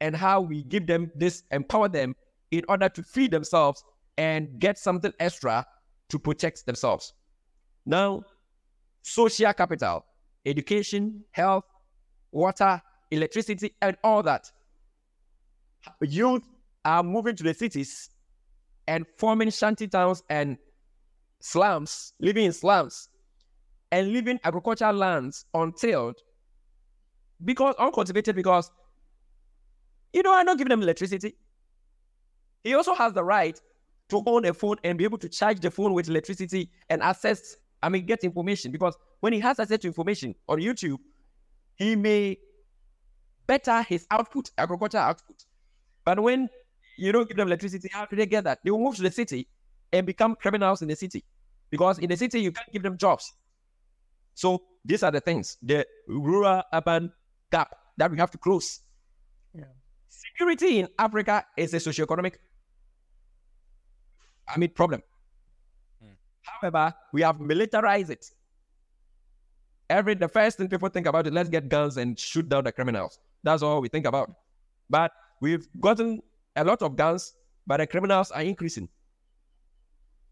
and 0.00 0.14
how 0.14 0.40
we 0.40 0.62
give 0.62 0.86
them 0.86 1.10
this, 1.16 1.42
empower 1.50 1.88
them 1.88 2.14
in 2.52 2.62
order 2.68 2.88
to 2.88 3.02
feed 3.02 3.32
themselves 3.32 3.82
and 4.18 4.58
get 4.60 4.78
something 4.78 5.12
extra 5.18 5.66
to 6.10 6.18
protect 6.18 6.64
themselves. 6.64 7.12
Now, 7.84 8.22
social 9.02 9.52
capital, 9.52 10.04
education, 10.46 11.24
health, 11.32 11.64
water, 12.32 12.80
electricity, 13.10 13.74
and 13.82 13.96
all 14.02 14.22
that. 14.22 14.50
Youth 16.00 16.42
are 16.84 17.02
moving 17.02 17.36
to 17.36 17.42
the 17.42 17.54
cities 17.54 18.10
and 18.88 19.04
forming 19.18 19.50
shanty 19.50 19.88
towns 19.88 20.22
and 20.30 20.56
slums, 21.40 22.14
living 22.20 22.44
in 22.44 22.52
slums, 22.52 23.08
and 23.92 24.12
leaving 24.12 24.38
agricultural 24.44 24.94
lands 24.94 25.44
untilled 25.54 26.16
because 27.44 27.74
uncultivated 27.78 28.34
because 28.34 28.70
you 30.12 30.22
know 30.22 30.34
I'm 30.34 30.46
not 30.46 30.58
giving 30.58 30.70
them 30.70 30.82
electricity. 30.82 31.36
He 32.64 32.74
also 32.74 32.94
has 32.94 33.12
the 33.12 33.22
right 33.22 33.60
to 34.08 34.22
own 34.26 34.44
a 34.44 34.54
phone 34.54 34.76
and 34.84 34.98
be 34.98 35.04
able 35.04 35.18
to 35.18 35.28
charge 35.28 35.60
the 35.60 35.70
phone 35.70 35.92
with 35.92 36.08
electricity 36.08 36.70
and 36.88 37.02
access, 37.02 37.56
I 37.86 37.88
mean, 37.88 38.04
get 38.04 38.24
information. 38.24 38.72
Because 38.72 38.96
when 39.20 39.32
he 39.32 39.38
has 39.40 39.60
access 39.60 39.78
to 39.78 39.86
information 39.86 40.34
on 40.48 40.58
YouTube, 40.58 40.98
he 41.76 41.94
may 41.94 42.36
better 43.46 43.80
his 43.82 44.06
output, 44.10 44.50
agricultural 44.58 45.04
output. 45.04 45.44
But 46.04 46.18
when 46.18 46.48
you 46.98 47.12
don't 47.12 47.28
give 47.28 47.36
them 47.36 47.46
electricity, 47.46 47.88
how 47.92 48.06
do 48.06 48.16
they 48.16 48.26
get 48.26 48.42
that? 48.42 48.58
They 48.64 48.72
will 48.72 48.80
move 48.80 48.96
to 48.96 49.02
the 49.02 49.10
city 49.12 49.46
and 49.92 50.04
become 50.04 50.34
criminals 50.34 50.82
in 50.82 50.88
the 50.88 50.96
city. 50.96 51.22
Because 51.70 52.00
in 52.00 52.08
the 52.08 52.16
city, 52.16 52.40
you 52.40 52.50
can't 52.50 52.72
give 52.72 52.82
them 52.82 52.98
jobs. 52.98 53.32
So 54.34 54.64
these 54.84 55.04
are 55.04 55.12
the 55.12 55.20
things, 55.20 55.56
the 55.62 55.86
rural 56.08 56.64
urban 56.72 57.12
gap 57.52 57.72
that 57.98 58.10
we 58.10 58.18
have 58.18 58.32
to 58.32 58.38
close. 58.38 58.80
Yeah. 59.54 59.64
Security 60.08 60.80
in 60.80 60.88
Africa 60.98 61.44
is 61.56 61.72
a 61.72 61.76
socioeconomic 61.76 62.34
I 64.48 64.58
mean 64.58 64.70
problem. 64.70 65.02
However, 66.46 66.94
we 67.12 67.22
have 67.22 67.40
militarized 67.40 68.10
it. 68.10 68.26
Every 69.88 70.14
the 70.14 70.28
first 70.28 70.58
thing 70.58 70.68
people 70.68 70.88
think 70.88 71.06
about 71.06 71.26
is 71.26 71.32
let's 71.32 71.48
get 71.48 71.68
guns 71.68 71.96
and 71.96 72.18
shoot 72.18 72.48
down 72.48 72.64
the 72.64 72.72
criminals. 72.72 73.18
That's 73.42 73.62
all 73.62 73.80
we 73.80 73.88
think 73.88 74.06
about. 74.06 74.30
But 74.90 75.12
we've 75.40 75.66
gotten 75.80 76.22
a 76.56 76.64
lot 76.64 76.82
of 76.82 76.96
guns, 76.96 77.34
but 77.66 77.78
the 77.78 77.86
criminals 77.86 78.30
are 78.30 78.42
increasing. 78.42 78.88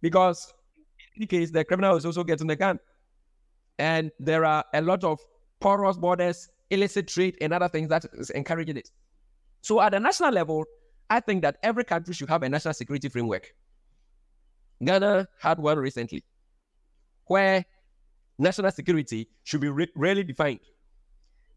Because 0.01 0.53
in 0.77 1.23
any 1.23 1.27
case, 1.27 1.51
the 1.51 1.65
criminal 1.65 1.97
is 1.97 2.05
also 2.05 2.25
getting 2.25 2.47
the 2.47 2.57
gun. 2.57 2.79
And 3.79 4.11
there 4.19 4.45
are 4.45 4.65
a 4.73 4.81
lot 4.81 5.05
of 5.05 5.19
porous 5.61 5.97
borders, 5.97 6.49
illicit 6.71 7.09
trade, 7.09 7.37
and 7.41 7.53
other 7.53 7.69
things 7.69 7.89
that 7.89 8.05
is 8.15 8.31
encouraging 8.31 8.77
it. 8.77 8.91
So 9.63 9.81
at 9.81 9.93
the 9.93 10.01
national 10.01 10.33
level, 10.33 10.65
I 11.11 11.21
think 11.21 11.43
that 11.43 11.57
every 11.63 11.85
country 11.85 12.15
should 12.15 12.29
have 12.29 12.43
a 12.43 12.49
national 12.49 12.75
security 12.75 13.09
framework. 13.09 13.55
Ghana 14.83 15.29
had 15.41 15.59
one 15.59 15.79
recently 15.79 16.25
where 17.27 17.65
national 18.39 18.71
security 18.71 19.29
should 19.43 19.61
be 19.61 19.69
re- 19.69 19.93
really 19.95 20.25
defined. 20.25 20.61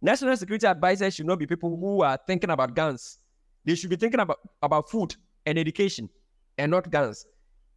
National 0.02 0.38
security 0.38 0.68
advisors 0.68 1.16
should 1.16 1.26
not 1.26 1.40
be 1.40 1.48
people 1.48 1.76
who 1.76 2.04
are 2.04 2.18
thinking 2.28 2.50
about 2.50 2.76
guns. 2.76 3.20
They 3.66 3.76
should 3.76 3.90
be 3.90 3.96
thinking 3.96 4.20
about, 4.20 4.40
about 4.62 4.90
food 4.90 5.16
and 5.46 5.58
education 5.58 6.10
and 6.58 6.72
not 6.72 6.90
guns. 6.90 7.26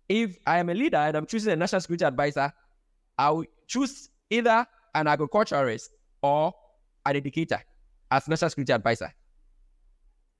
If 0.09 0.37
I 0.46 0.59
am 0.59 0.68
a 0.68 0.74
leader 0.74 0.98
and 0.98 1.16
I'm 1.16 1.26
choosing 1.26 1.53
a 1.53 1.57
national 1.57 1.81
security 1.81 2.05
advisor, 2.05 2.53
I 3.16 3.31
will 3.31 3.44
choose 3.66 4.11
either 4.29 4.66
an 4.94 5.07
agriculturalist 5.07 5.90
or 6.22 6.53
an 7.07 7.16
educator 7.16 7.62
as 8.11 8.29
national 8.29 8.50
security 8.50 8.72
advisor. 8.72 9.12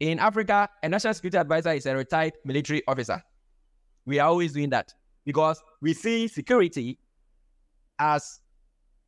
In 0.01 0.19
Africa, 0.19 0.69
a 0.83 0.89
national 0.89 1.15
security 1.15 1.39
advisor 1.39 1.73
is 1.73 1.87
a 1.87 1.97
retired 1.97 2.33
military 2.45 2.83
officer. 2.87 3.23
We 4.11 4.18
are 4.18 4.29
always 4.29 4.53
doing 4.53 4.70
that 4.70 4.92
because 5.25 5.62
we 5.81 5.94
see 5.94 6.27
security 6.27 6.99
as 7.96 8.40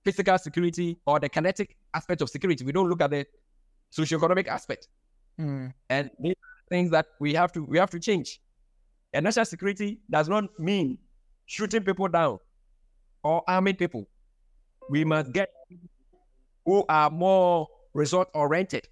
physical 0.05 0.39
security 0.39 0.97
or 1.05 1.19
the 1.19 1.29
kinetic 1.29 1.77
aspect 1.93 2.23
of 2.23 2.31
security. 2.31 2.65
We 2.65 2.71
don't 2.71 2.89
look 2.89 3.03
at 3.03 3.11
the 3.11 3.27
socioeconomic 3.93 4.47
aspect. 4.47 4.87
Mm. 5.41 5.75
And 5.91 6.09
these 6.21 6.35
are 6.35 6.69
things 6.69 6.93
that 6.93 7.07
we 7.19 7.35
have 7.35 7.51
to 7.55 7.65
we 7.65 7.79
have 7.79 7.91
to 7.91 7.99
change. 7.99 8.41
And 9.13 9.25
national 9.25 9.47
security 9.47 9.99
does 10.09 10.29
not 10.29 10.45
mean 10.61 10.99
shooting 11.47 11.83
people 11.83 12.07
down 12.07 12.39
or 13.25 13.43
arming 13.49 13.75
people. 13.75 14.07
We 14.89 15.05
must 15.05 15.33
get 15.33 15.51
who 16.65 16.85
are 16.89 17.11
more 17.11 17.67
result 17.93 18.29
oriented. 18.35 18.87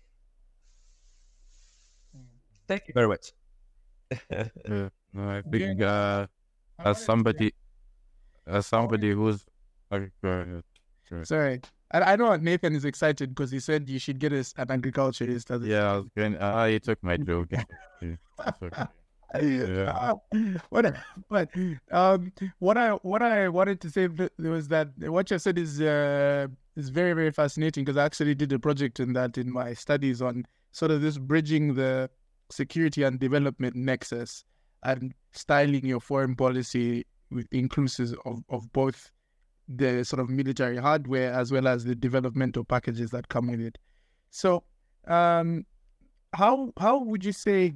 Thank 2.66 2.88
you 2.88 2.94
very 2.94 3.06
much. 3.06 3.30
Yeah, 4.28 4.48
no, 4.66 4.90
I 5.16 5.42
think 5.50 5.80
uh, 5.80 6.26
as 6.78 7.04
somebody, 7.04 7.52
as 8.46 8.66
somebody 8.66 9.12
who's, 9.12 9.44
okay, 9.92 10.10
go 10.22 10.28
ahead. 10.28 10.62
Sure. 11.08 11.24
Sorry. 11.24 11.60
I, 11.92 12.12
I 12.12 12.16
know 12.16 12.34
Nathan 12.36 12.74
is 12.74 12.84
excited 12.84 13.30
because 13.34 13.50
he 13.50 13.60
said 13.60 13.88
you 13.88 13.98
should 13.98 14.18
get 14.18 14.32
us 14.32 14.54
an 14.56 14.70
agriculturist. 14.70 15.50
as 15.50 15.62
Yeah, 15.62 15.92
I 15.92 15.96
was 15.96 16.06
going. 16.16 16.36
Ah, 16.40 16.64
you 16.64 16.78
took 16.78 17.02
my 17.02 17.16
joke. 17.16 17.48
Yeah. 19.34 19.66
Yeah. 19.66 20.12
what 20.70 20.92
but 21.28 21.50
um 21.92 22.32
what 22.58 22.76
I 22.76 22.90
what 22.90 23.22
I 23.22 23.48
wanted 23.48 23.80
to 23.82 23.90
say 23.90 24.08
was 24.38 24.68
that 24.68 24.88
what 24.98 25.30
you 25.30 25.38
said 25.38 25.56
is 25.56 25.80
uh 25.80 26.48
is 26.76 26.88
very 26.88 27.12
very 27.12 27.30
fascinating 27.30 27.84
because 27.84 27.96
I 27.96 28.04
actually 28.04 28.34
did 28.34 28.52
a 28.52 28.58
project 28.58 28.98
in 28.98 29.12
that 29.12 29.38
in 29.38 29.52
my 29.52 29.74
studies 29.74 30.20
on 30.20 30.46
sort 30.72 30.90
of 30.90 31.00
this 31.00 31.16
bridging 31.16 31.74
the 31.74 32.10
security 32.50 33.04
and 33.04 33.20
development 33.20 33.76
nexus 33.76 34.44
and 34.82 35.12
styling 35.32 35.86
your 35.86 36.00
foreign 36.00 36.34
policy 36.34 37.06
with 37.30 37.46
inclusive 37.52 38.14
of, 38.24 38.42
of 38.48 38.72
both 38.72 39.10
the 39.68 40.04
sort 40.04 40.20
of 40.20 40.28
military 40.28 40.76
hardware 40.76 41.32
as 41.32 41.52
well 41.52 41.68
as 41.68 41.84
the 41.84 41.94
developmental 41.94 42.64
packages 42.64 43.10
that 43.10 43.28
come 43.28 43.50
with 43.50 43.60
it. 43.60 43.78
So 44.30 44.64
um 45.06 45.64
how 46.32 46.72
how 46.78 47.02
would 47.02 47.24
you 47.24 47.32
say 47.32 47.74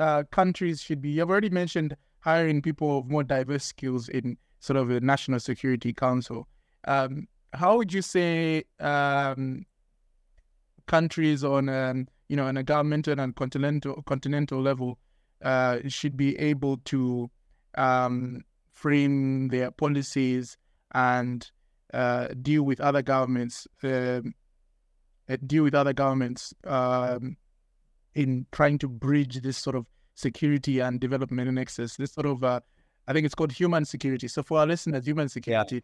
uh, 0.00 0.24
countries 0.30 0.80
should 0.80 1.02
be. 1.02 1.10
You've 1.10 1.30
already 1.30 1.50
mentioned 1.50 1.96
hiring 2.20 2.62
people 2.62 2.98
of 2.98 3.10
more 3.10 3.22
diverse 3.22 3.64
skills 3.64 4.08
in 4.08 4.36
sort 4.58 4.76
of 4.76 4.90
a 4.90 5.00
national 5.00 5.40
security 5.40 5.92
council. 5.92 6.48
Um, 6.86 7.28
how 7.52 7.76
would 7.76 7.92
you 7.92 8.02
say 8.02 8.64
um, 8.80 9.66
countries 10.86 11.44
on 11.44 11.68
um, 11.68 12.08
you 12.28 12.36
know 12.36 12.46
on 12.46 12.56
a 12.56 12.62
governmental 12.62 13.20
and 13.20 13.34
continental 13.36 14.02
continental 14.06 14.60
level 14.60 14.98
uh, 15.42 15.78
should 15.88 16.16
be 16.16 16.38
able 16.38 16.78
to 16.84 17.30
um, 17.76 18.42
frame 18.72 19.48
their 19.48 19.70
policies 19.70 20.56
and 20.92 21.50
uh, 21.94 22.28
deal 22.42 22.62
with 22.62 22.80
other 22.80 23.02
governments, 23.02 23.66
um, 23.82 24.34
uh, 25.28 25.36
deal 25.46 25.62
with 25.64 25.74
other 25.74 25.92
governments 25.92 26.54
um, 26.64 27.36
in 28.14 28.46
trying 28.52 28.78
to 28.78 28.88
bridge 28.88 29.40
this 29.42 29.56
sort 29.56 29.76
of 29.76 29.86
security 30.14 30.80
and 30.80 31.00
development 31.00 31.52
nexus. 31.52 31.96
This 31.96 32.12
sort 32.12 32.26
of, 32.26 32.44
uh, 32.44 32.60
I 33.08 33.12
think 33.12 33.24
it's 33.26 33.34
called 33.34 33.52
human 33.52 33.84
security. 33.84 34.28
So 34.28 34.42
for 34.42 34.58
our 34.58 34.66
listeners, 34.66 35.06
human 35.06 35.28
security, 35.28 35.76
Yeah. 35.76 35.82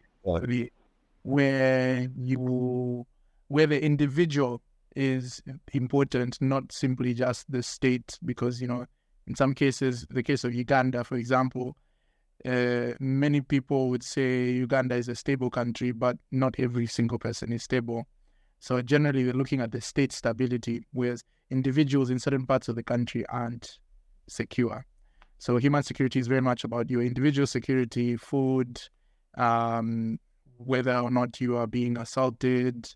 where 1.23 2.07
you, 2.17 3.05
where 3.47 3.67
the 3.67 3.83
individual 3.83 4.61
is 4.95 5.41
important, 5.73 6.41
not 6.41 6.71
simply 6.71 7.13
just 7.13 7.49
the 7.51 7.61
state, 7.63 8.17
because 8.25 8.61
you 8.61 8.67
know, 8.67 8.85
in 9.27 9.35
some 9.35 9.53
cases, 9.53 10.05
the 10.09 10.23
case 10.23 10.43
of 10.43 10.55
Uganda, 10.55 11.03
for 11.03 11.15
example, 11.15 11.75
uh, 12.45 12.93
many 12.99 13.41
people 13.41 13.89
would 13.89 14.03
say 14.03 14.51
Uganda 14.51 14.95
is 14.95 15.09
a 15.09 15.15
stable 15.15 15.49
country, 15.49 15.91
but 15.91 16.17
not 16.31 16.55
every 16.59 16.87
single 16.87 17.19
person 17.19 17.51
is 17.51 17.63
stable. 17.63 18.07
So 18.59 18.81
generally, 18.81 19.25
we're 19.25 19.33
looking 19.33 19.59
at 19.59 19.71
the 19.71 19.81
state 19.81 20.13
stability, 20.13 20.83
whereas 20.93 21.23
individuals 21.51 22.09
in 22.09 22.19
certain 22.19 22.45
parts 22.45 22.69
of 22.69 22.75
the 22.75 22.83
country 22.83 23.25
aren't 23.27 23.77
secure. 24.27 24.85
So 25.39 25.57
human 25.57 25.83
security 25.83 26.19
is 26.19 26.27
very 26.27 26.41
much 26.41 26.63
about 26.63 26.89
your 26.89 27.01
individual 27.01 27.47
security, 27.47 28.15
food, 28.15 28.81
um, 29.37 30.19
whether 30.57 30.97
or 30.97 31.11
not 31.11 31.39
you 31.41 31.57
are 31.57 31.67
being 31.67 31.97
assaulted. 31.97 32.89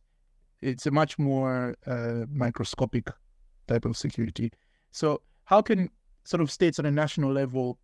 It's 0.61 0.87
a 0.87 0.91
much 0.91 1.19
more 1.19 1.75
uh, 1.85 2.25
microscopic 2.31 3.09
type 3.67 3.85
of 3.85 3.97
security. 3.97 4.51
So 4.91 5.21
how 5.45 5.61
can 5.61 5.89
sort 6.23 6.41
of 6.41 6.51
states 6.51 6.79
on 6.79 6.85
a 6.85 6.91
national 6.91 7.31
level 7.31 7.77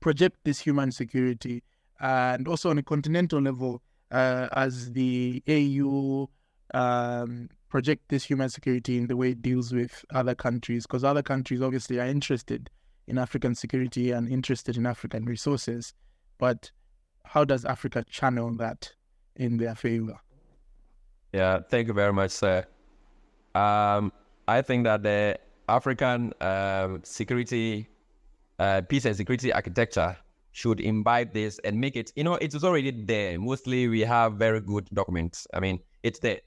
project 0.00 0.36
this 0.44 0.60
human 0.60 0.90
security 0.90 1.62
and 2.00 2.46
also 2.46 2.70
on 2.70 2.78
a 2.78 2.82
continental 2.82 3.40
level 3.40 3.82
uh, 4.10 4.48
as 4.52 4.92
the 4.92 5.42
AU 5.48 6.28
um, 6.74 7.48
project 7.68 8.02
this 8.08 8.24
human 8.24 8.48
security 8.48 8.98
in 8.98 9.06
the 9.06 9.16
way 9.16 9.30
it 9.30 9.42
deals 9.42 9.72
with 9.72 10.04
other 10.14 10.34
countries 10.34 10.86
because 10.86 11.04
other 11.04 11.22
countries 11.22 11.62
obviously 11.62 11.98
are 11.98 12.06
interested 12.06 12.70
in 13.06 13.18
African 13.18 13.54
security 13.54 14.10
and 14.10 14.28
interested 14.28 14.76
in 14.76 14.86
African 14.86 15.24
resources. 15.24 15.94
But 16.38 16.70
how 17.24 17.44
does 17.44 17.64
Africa 17.64 18.04
channel 18.08 18.54
that 18.56 18.92
in 19.36 19.56
their 19.56 19.74
favor? 19.74 20.18
Yeah, 21.32 21.60
thank 21.68 21.88
you 21.88 21.94
very 21.94 22.12
much, 22.12 22.30
sir. 22.30 22.64
Um, 23.54 24.12
I 24.48 24.62
think 24.62 24.84
that 24.84 25.02
the 25.02 25.38
African 25.68 26.32
um, 26.40 27.00
security, 27.04 27.88
uh, 28.58 28.82
peace 28.88 29.04
and 29.04 29.16
security 29.16 29.52
architecture 29.52 30.16
should 30.52 30.80
imbibe 30.80 31.32
this 31.32 31.58
and 31.64 31.78
make 31.78 31.96
it, 31.96 32.12
you 32.16 32.24
know, 32.24 32.34
it 32.34 32.54
is 32.54 32.64
already 32.64 32.90
there. 32.90 33.38
Mostly 33.38 33.88
we 33.88 34.00
have 34.00 34.34
very 34.34 34.60
good 34.60 34.88
documents. 34.94 35.46
I 35.52 35.60
mean, 35.60 35.80
it's 36.02 36.18
there. 36.20 36.40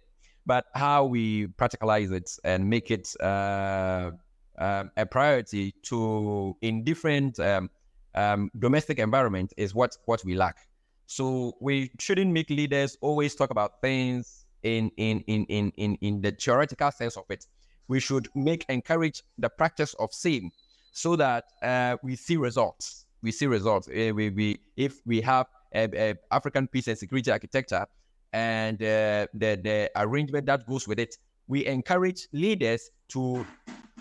But 0.46 0.66
how 0.74 1.06
we 1.06 1.48
practicalize 1.48 2.12
it 2.12 2.32
and 2.44 2.68
make 2.68 2.90
it 2.90 3.14
uh, 3.22 4.12
um, 4.58 4.92
a 4.98 5.06
priority 5.06 5.76
to 5.84 6.58
in 6.62 6.84
different 6.84 7.40
um, 7.40 7.70
um, 8.16 8.50
domestic 8.58 8.98
environment 8.98 9.54
is 9.58 9.76
what, 9.76 9.96
what 10.06 10.24
we 10.26 10.36
lack. 10.36 10.58
So 11.06 11.54
we 11.60 11.92
shouldn't 12.00 12.32
make 12.32 12.50
leaders 12.50 12.98
always 13.02 13.36
talk 13.36 13.50
about 13.52 13.82
things 13.82 14.46
in 14.64 14.92
in 14.98 15.22
in 15.22 15.46
in 15.46 15.72
in, 15.78 15.96
in 16.02 16.22
the 16.22 16.32
theoretical 16.32 16.92
sense 16.92 17.18
of 17.18 17.24
it. 17.30 17.46
We 17.90 18.00
should 18.00 18.30
make 18.36 18.66
encourage 18.70 19.24
the 19.38 19.50
practice 19.50 19.94
of 19.96 20.14
same 20.14 20.52
so 20.94 21.18
that 21.18 21.44
uh, 21.62 21.98
we 22.02 22.16
see 22.16 22.38
results. 22.38 23.06
We 23.22 23.32
see 23.32 23.48
results. 23.48 23.90
Uh, 23.90 24.14
we, 24.16 24.30
we 24.30 24.60
if 24.78 25.02
we 25.06 25.20
have 25.22 25.48
a, 25.74 25.90
a 26.12 26.16
African 26.32 26.68
peace 26.68 26.88
and 26.88 26.98
security 26.98 27.32
architecture 27.32 27.86
and 28.32 28.82
uh, 28.82 29.28
the 29.34 29.60
the 29.62 29.92
arrangement 29.96 30.46
that 30.46 30.66
goes 30.68 30.88
with 30.88 31.00
it, 31.00 31.18
we 31.48 31.66
encourage 31.66 32.28
leaders 32.32 32.92
to, 33.10 33.46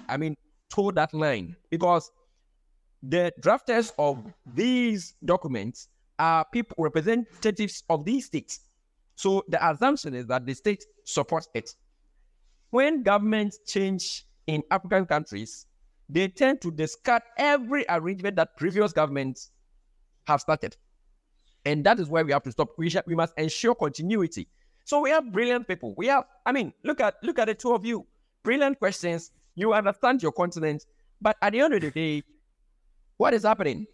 I 0.08 0.16
mean, 0.18 0.36
toe 0.70 0.90
that 0.92 1.12
line 1.14 1.56
because 1.70 2.12
the 3.02 3.32
drafters 3.40 3.92
of 3.98 4.22
these 4.54 5.14
documents 5.24 5.88
are 6.18 6.44
people 6.52 6.76
representatives 6.78 7.84
of 7.88 8.04
these 8.04 8.26
states. 8.26 8.60
So 9.16 9.44
the 9.48 9.58
assumption 9.66 10.14
is 10.14 10.26
that 10.26 10.46
the 10.46 10.54
state 10.54 10.84
supports 11.04 11.48
it. 11.54 11.74
When 12.70 13.02
governments 13.02 13.60
change 13.66 14.24
in 14.46 14.62
African 14.70 15.06
countries, 15.06 15.66
they 16.08 16.28
tend 16.28 16.60
to 16.62 16.70
discard 16.70 17.22
every 17.36 17.84
arrangement 17.88 18.36
that 18.36 18.56
previous 18.56 18.92
governments 18.92 19.50
have 20.26 20.40
started. 20.40 20.76
And 21.64 21.84
that 21.84 22.00
is 22.00 22.08
where 22.08 22.24
we 22.24 22.32
have 22.32 22.42
to 22.44 22.52
stop. 22.52 22.70
We, 22.78 22.88
sh- 22.88 22.96
we 23.06 23.14
must 23.14 23.34
ensure 23.36 23.74
continuity. 23.74 24.48
So 24.84 25.00
we 25.00 25.10
have 25.10 25.32
brilliant 25.32 25.68
people. 25.68 25.94
We 25.96 26.06
have, 26.06 26.24
I 26.46 26.52
mean, 26.52 26.72
look 26.82 27.00
at 27.00 27.16
look 27.22 27.38
at 27.38 27.46
the 27.46 27.54
two 27.54 27.74
of 27.74 27.84
you. 27.84 28.06
Brilliant 28.42 28.78
questions. 28.78 29.32
You 29.54 29.74
understand 29.74 30.22
your 30.22 30.32
continent, 30.32 30.86
but 31.20 31.36
at 31.42 31.52
the 31.52 31.60
end 31.60 31.74
of 31.74 31.80
the 31.82 31.90
day, 31.90 32.22
what 33.18 33.34
is 33.34 33.42
happening? 33.42 33.86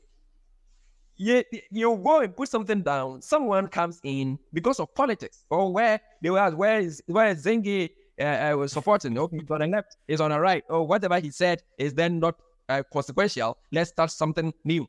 You, 1.16 1.42
you 1.70 1.96
go 2.04 2.20
and 2.20 2.36
put 2.36 2.48
something 2.48 2.82
down. 2.82 3.22
Someone 3.22 3.68
comes 3.68 4.00
in 4.04 4.38
because 4.52 4.78
of 4.78 4.94
politics, 4.94 5.44
or 5.48 5.72
where 5.72 6.00
they 6.22 6.30
were, 6.30 6.50
where 6.50 6.78
is 6.80 7.02
where 7.06 7.28
is 7.28 7.44
Zengi 7.44 7.90
uh, 8.20 8.54
was 8.56 8.72
supporting? 8.72 9.16
Okay, 9.18 9.38
he's 9.38 9.50
on 9.50 9.60
the 9.60 9.66
left, 9.66 9.96
is 10.08 10.20
on 10.20 10.30
the 10.30 10.40
right, 10.40 10.64
or 10.68 10.86
whatever 10.86 11.18
he 11.20 11.30
said 11.30 11.62
is 11.78 11.94
then 11.94 12.20
not 12.20 12.36
uh, 12.68 12.82
consequential. 12.92 13.58
Let's 13.72 13.90
start 13.90 14.10
something 14.10 14.52
new. 14.64 14.88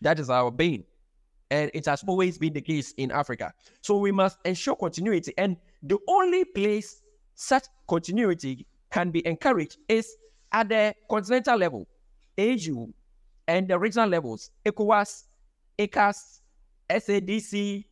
That 0.00 0.18
is 0.18 0.30
our 0.30 0.50
bane, 0.50 0.84
and 1.50 1.70
it 1.74 1.86
has 1.86 2.04
always 2.06 2.38
been 2.38 2.52
the 2.52 2.60
case 2.60 2.92
in 2.96 3.10
Africa. 3.10 3.52
So 3.80 3.98
we 3.98 4.12
must 4.12 4.38
ensure 4.44 4.76
continuity, 4.76 5.32
and 5.38 5.56
the 5.82 5.98
only 6.08 6.44
place 6.44 7.02
such 7.34 7.64
continuity 7.88 8.66
can 8.90 9.10
be 9.10 9.26
encouraged 9.26 9.78
is 9.88 10.16
at 10.52 10.68
the 10.68 10.94
continental 11.08 11.56
level, 11.56 11.86
AU, 12.38 12.88
and 13.48 13.68
the 13.68 13.78
regional 13.78 14.08
levels, 14.08 14.50
ECOWAS, 14.64 15.24
ECCAS, 15.78 16.40
SADC, 16.90 17.84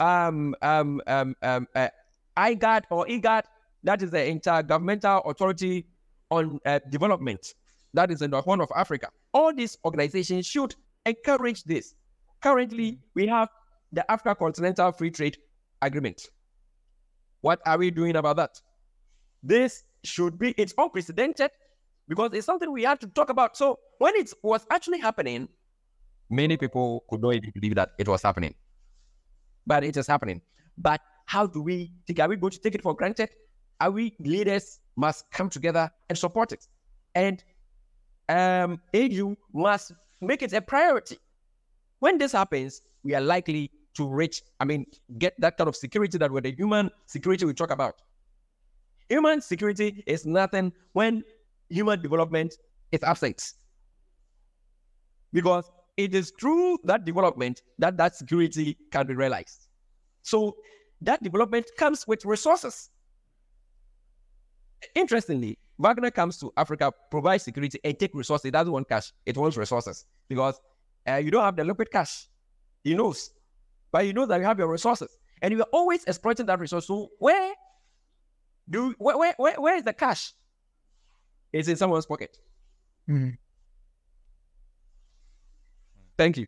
um, 0.00 0.54
um, 0.62 1.00
um, 1.06 1.36
um, 1.42 1.68
uh, 1.74 1.88
IGAD 2.36 2.84
or 2.90 3.06
IGAD, 3.06 3.42
that 3.84 4.02
is 4.02 4.10
the 4.10 4.18
Intergovernmental 4.18 5.28
Authority 5.28 5.86
on 6.30 6.58
uh, 6.64 6.80
Development, 6.90 7.54
that 7.94 8.10
is 8.10 8.22
in 8.22 8.30
the 8.30 8.40
Horn 8.40 8.60
of 8.60 8.70
Africa. 8.74 9.08
All 9.34 9.54
these 9.54 9.76
organizations 9.84 10.46
should 10.46 10.74
encourage 11.04 11.64
this. 11.64 11.94
Currently, 12.40 12.98
we 13.14 13.26
have 13.26 13.48
the 13.92 14.10
Africa 14.10 14.34
Continental 14.34 14.92
Free 14.92 15.10
Trade 15.10 15.36
Agreement. 15.80 16.22
What 17.40 17.60
are 17.66 17.78
we 17.78 17.90
doing 17.90 18.16
about 18.16 18.36
that? 18.36 18.60
This 19.42 19.84
should 20.04 20.38
be, 20.38 20.54
it's 20.56 20.74
unprecedented 20.78 21.50
because 22.08 22.30
it's 22.32 22.46
something 22.46 22.70
we 22.70 22.84
have 22.84 23.00
to 23.00 23.08
talk 23.08 23.30
about. 23.30 23.56
So 23.56 23.78
when 23.98 24.14
it 24.16 24.32
was 24.42 24.64
actually 24.70 25.00
happening, 25.00 25.48
many 26.30 26.56
people 26.56 27.04
could 27.10 27.20
not 27.20 27.34
even 27.34 27.50
believe 27.54 27.74
that 27.74 27.90
it 27.98 28.08
was 28.08 28.22
happening. 28.22 28.54
But 29.66 29.84
it 29.84 29.96
is 29.96 30.06
happening. 30.06 30.40
But 30.78 31.00
how 31.26 31.46
do 31.46 31.62
we 31.62 31.92
think? 32.06 32.20
Are 32.20 32.28
we 32.28 32.36
going 32.36 32.52
to 32.52 32.60
take 32.60 32.74
it 32.74 32.82
for 32.82 32.94
granted? 32.94 33.30
We 33.90 34.14
leaders 34.20 34.80
must 34.96 35.30
come 35.30 35.48
together 35.48 35.90
and 36.08 36.16
support 36.16 36.52
it? 36.52 36.66
And 37.14 37.42
um, 38.28 38.80
AU 38.94 39.36
must 39.52 39.92
make 40.20 40.42
it 40.42 40.52
a 40.52 40.60
priority. 40.60 41.18
When 41.98 42.18
this 42.18 42.32
happens, 42.32 42.82
we 43.02 43.14
are 43.14 43.20
likely 43.20 43.70
to 43.94 44.08
reach, 44.08 44.42
I 44.60 44.64
mean, 44.64 44.86
get 45.18 45.34
that 45.40 45.56
kind 45.56 45.68
of 45.68 45.76
security 45.76 46.18
that 46.18 46.30
with 46.30 46.44
the 46.44 46.52
human 46.52 46.90
security 47.06 47.44
we 47.44 47.54
talk 47.54 47.70
about. 47.70 48.00
Human 49.08 49.40
security 49.40 50.02
is 50.06 50.24
nothing 50.24 50.72
when 50.92 51.22
human 51.68 52.00
development 52.00 52.56
is 52.92 53.02
absent. 53.02 53.52
Because 55.32 55.70
it 55.96 56.14
is 56.14 56.32
through 56.40 56.78
that 56.84 57.04
development 57.04 57.62
that 57.78 57.96
that 57.98 58.16
security 58.16 58.78
can 58.90 59.06
be 59.06 59.14
realized. 59.14 59.68
So 60.22 60.56
that 61.02 61.22
development 61.22 61.66
comes 61.76 62.06
with 62.06 62.24
resources. 62.24 62.90
Interestingly, 64.94 65.58
Wagner 65.78 66.10
comes 66.10 66.38
to 66.38 66.52
Africa, 66.56 66.92
provides 67.10 67.44
security, 67.44 67.78
and 67.84 67.98
take 67.98 68.14
resources. 68.14 68.46
It 68.46 68.52
doesn't 68.52 68.72
want 68.72 68.88
cash; 68.88 69.12
it 69.26 69.36
wants 69.36 69.56
resources 69.56 70.06
because 70.28 70.60
uh, 71.08 71.16
you 71.16 71.30
don't 71.30 71.44
have 71.44 71.56
the 71.56 71.64
liquid 71.64 71.90
cash. 71.90 72.28
He 72.84 72.94
knows, 72.94 73.30
but 73.90 74.06
you 74.06 74.12
know 74.12 74.26
that 74.26 74.38
you 74.38 74.44
have 74.44 74.58
your 74.58 74.68
resources, 74.68 75.18
and 75.40 75.52
you 75.52 75.60
are 75.60 75.68
always 75.72 76.04
exploiting 76.04 76.46
that 76.46 76.58
resource. 76.60 76.86
So 76.86 77.10
where 77.18 77.54
do 78.68 78.94
where 78.98 79.16
where 79.18 79.34
where, 79.36 79.60
where 79.60 79.76
is 79.76 79.82
the 79.84 79.92
cash? 79.92 80.32
It's 81.52 81.68
in 81.68 81.76
someone's 81.76 82.06
pocket. 82.06 82.38
Mm. 83.08 83.36
Thank 86.16 86.36
you. 86.36 86.46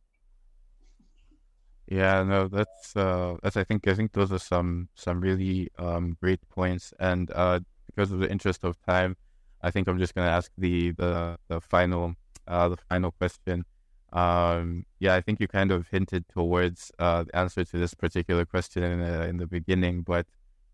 Yeah, 1.87 2.23
no, 2.23 2.49
that's 2.49 2.97
uh 2.97 3.37
that's 3.43 3.57
I 3.57 3.65
think 3.65 3.87
I 3.87 3.95
think 3.95 4.13
those 4.13 4.33
are 4.33 4.39
some 4.39 4.89
some 4.95 5.21
really 5.21 5.69
um 5.79 6.17
great 6.21 6.41
points 6.49 6.95
and 6.99 7.31
uh 7.33 7.61
because 7.95 8.13
of 8.13 8.19
the 8.19 8.31
interest 8.31 8.65
of 8.65 8.81
time, 8.83 9.17
I 9.63 9.71
think 9.71 9.89
I'm 9.89 9.99
just 9.99 10.15
gonna 10.15 10.31
ask 10.31 10.51
the 10.59 10.93
the 10.93 11.39
the 11.49 11.61
final 11.61 12.15
uh 12.47 12.69
the 12.69 12.77
final 12.77 13.13
question. 13.13 13.65
Um 14.13 14.85
yeah, 15.01 15.15
I 15.15 15.21
think 15.21 15.41
you 15.41 15.49
kind 15.49 15.71
of 15.73 15.89
hinted 15.89 16.29
towards 16.29 16.93
uh 16.99 17.25
the 17.25 17.37
answer 17.37 17.65
to 17.65 17.79
this 17.79 17.95
particular 17.95 18.45
question 18.45 18.83
in 18.83 19.01
the, 19.01 19.27
in 19.29 19.37
the 19.39 19.47
beginning, 19.47 20.03
but 20.03 20.27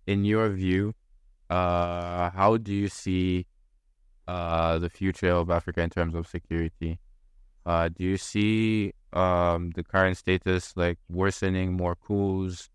in 0.06 0.24
your 0.24 0.48
view, 0.50 0.94
uh 1.48 2.30
how 2.30 2.56
do 2.56 2.72
you 2.72 2.88
see 2.88 3.46
uh 4.28 4.78
the 4.78 4.90
future 4.90 5.32
of 5.32 5.50
Africa 5.50 5.82
in 5.82 5.90
terms 5.90 6.14
of 6.14 6.26
security? 6.26 6.98
Uh 7.66 7.88
do 7.88 8.04
you 8.04 8.16
see 8.16 8.92
um, 9.12 9.70
the 9.70 9.82
current 9.82 10.16
status 10.16 10.76
like 10.76 10.98
worsening, 11.08 11.72
more 11.72 11.96
coups, 11.96 12.70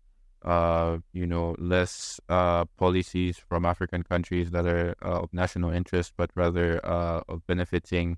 uh, 0.46 0.98
you 1.12 1.26
know, 1.26 1.56
less 1.58 2.20
uh, 2.28 2.64
policies 2.76 3.36
from 3.36 3.64
African 3.64 4.04
countries 4.04 4.52
that 4.52 4.64
are 4.64 4.94
uh, 5.02 5.22
of 5.22 5.32
national 5.32 5.70
interest, 5.70 6.12
but 6.16 6.30
rather 6.36 6.80
uh, 6.86 7.20
of 7.28 7.44
benefiting, 7.46 8.16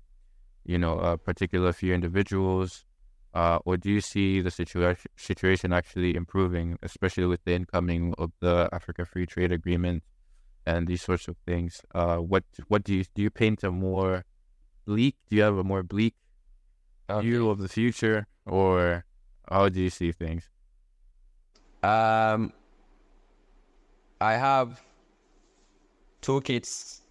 you 0.63 0.77
know, 0.77 0.99
a 0.99 1.17
particular 1.17 1.73
few 1.73 1.93
individuals? 1.93 2.85
Uh, 3.33 3.59
or 3.65 3.77
do 3.77 3.89
you 3.89 4.01
see 4.01 4.41
the 4.41 4.51
situation 4.51 5.09
situation 5.15 5.73
actually 5.73 6.15
improving, 6.15 6.77
especially 6.83 7.25
with 7.25 7.43
the 7.45 7.53
incoming 7.53 8.13
of 8.17 8.31
the 8.39 8.69
Africa 8.71 9.05
Free 9.05 9.25
Trade 9.25 9.51
Agreement 9.51 10.03
and 10.65 10.87
these 10.87 11.01
sorts 11.01 11.27
of 11.27 11.35
things? 11.45 11.81
Uh, 11.93 12.17
what 12.17 12.43
what 12.67 12.83
do 12.83 12.93
you 12.93 13.03
do? 13.15 13.23
You 13.23 13.29
paint 13.29 13.63
a 13.63 13.71
more 13.71 14.25
bleak? 14.85 15.15
Do 15.29 15.35
you 15.35 15.43
have 15.43 15.57
a 15.57 15.63
more 15.63 15.83
bleak 15.83 16.15
view 17.09 17.49
of 17.49 17.59
the 17.59 17.67
future, 17.69 18.27
or 18.45 19.05
how 19.49 19.69
do 19.69 19.79
you 19.81 19.89
see 19.89 20.11
things? 20.11 20.49
Um, 21.83 22.53
I 24.21 24.33
have 24.33 24.81
two 26.21 26.41
kids, 26.41 27.01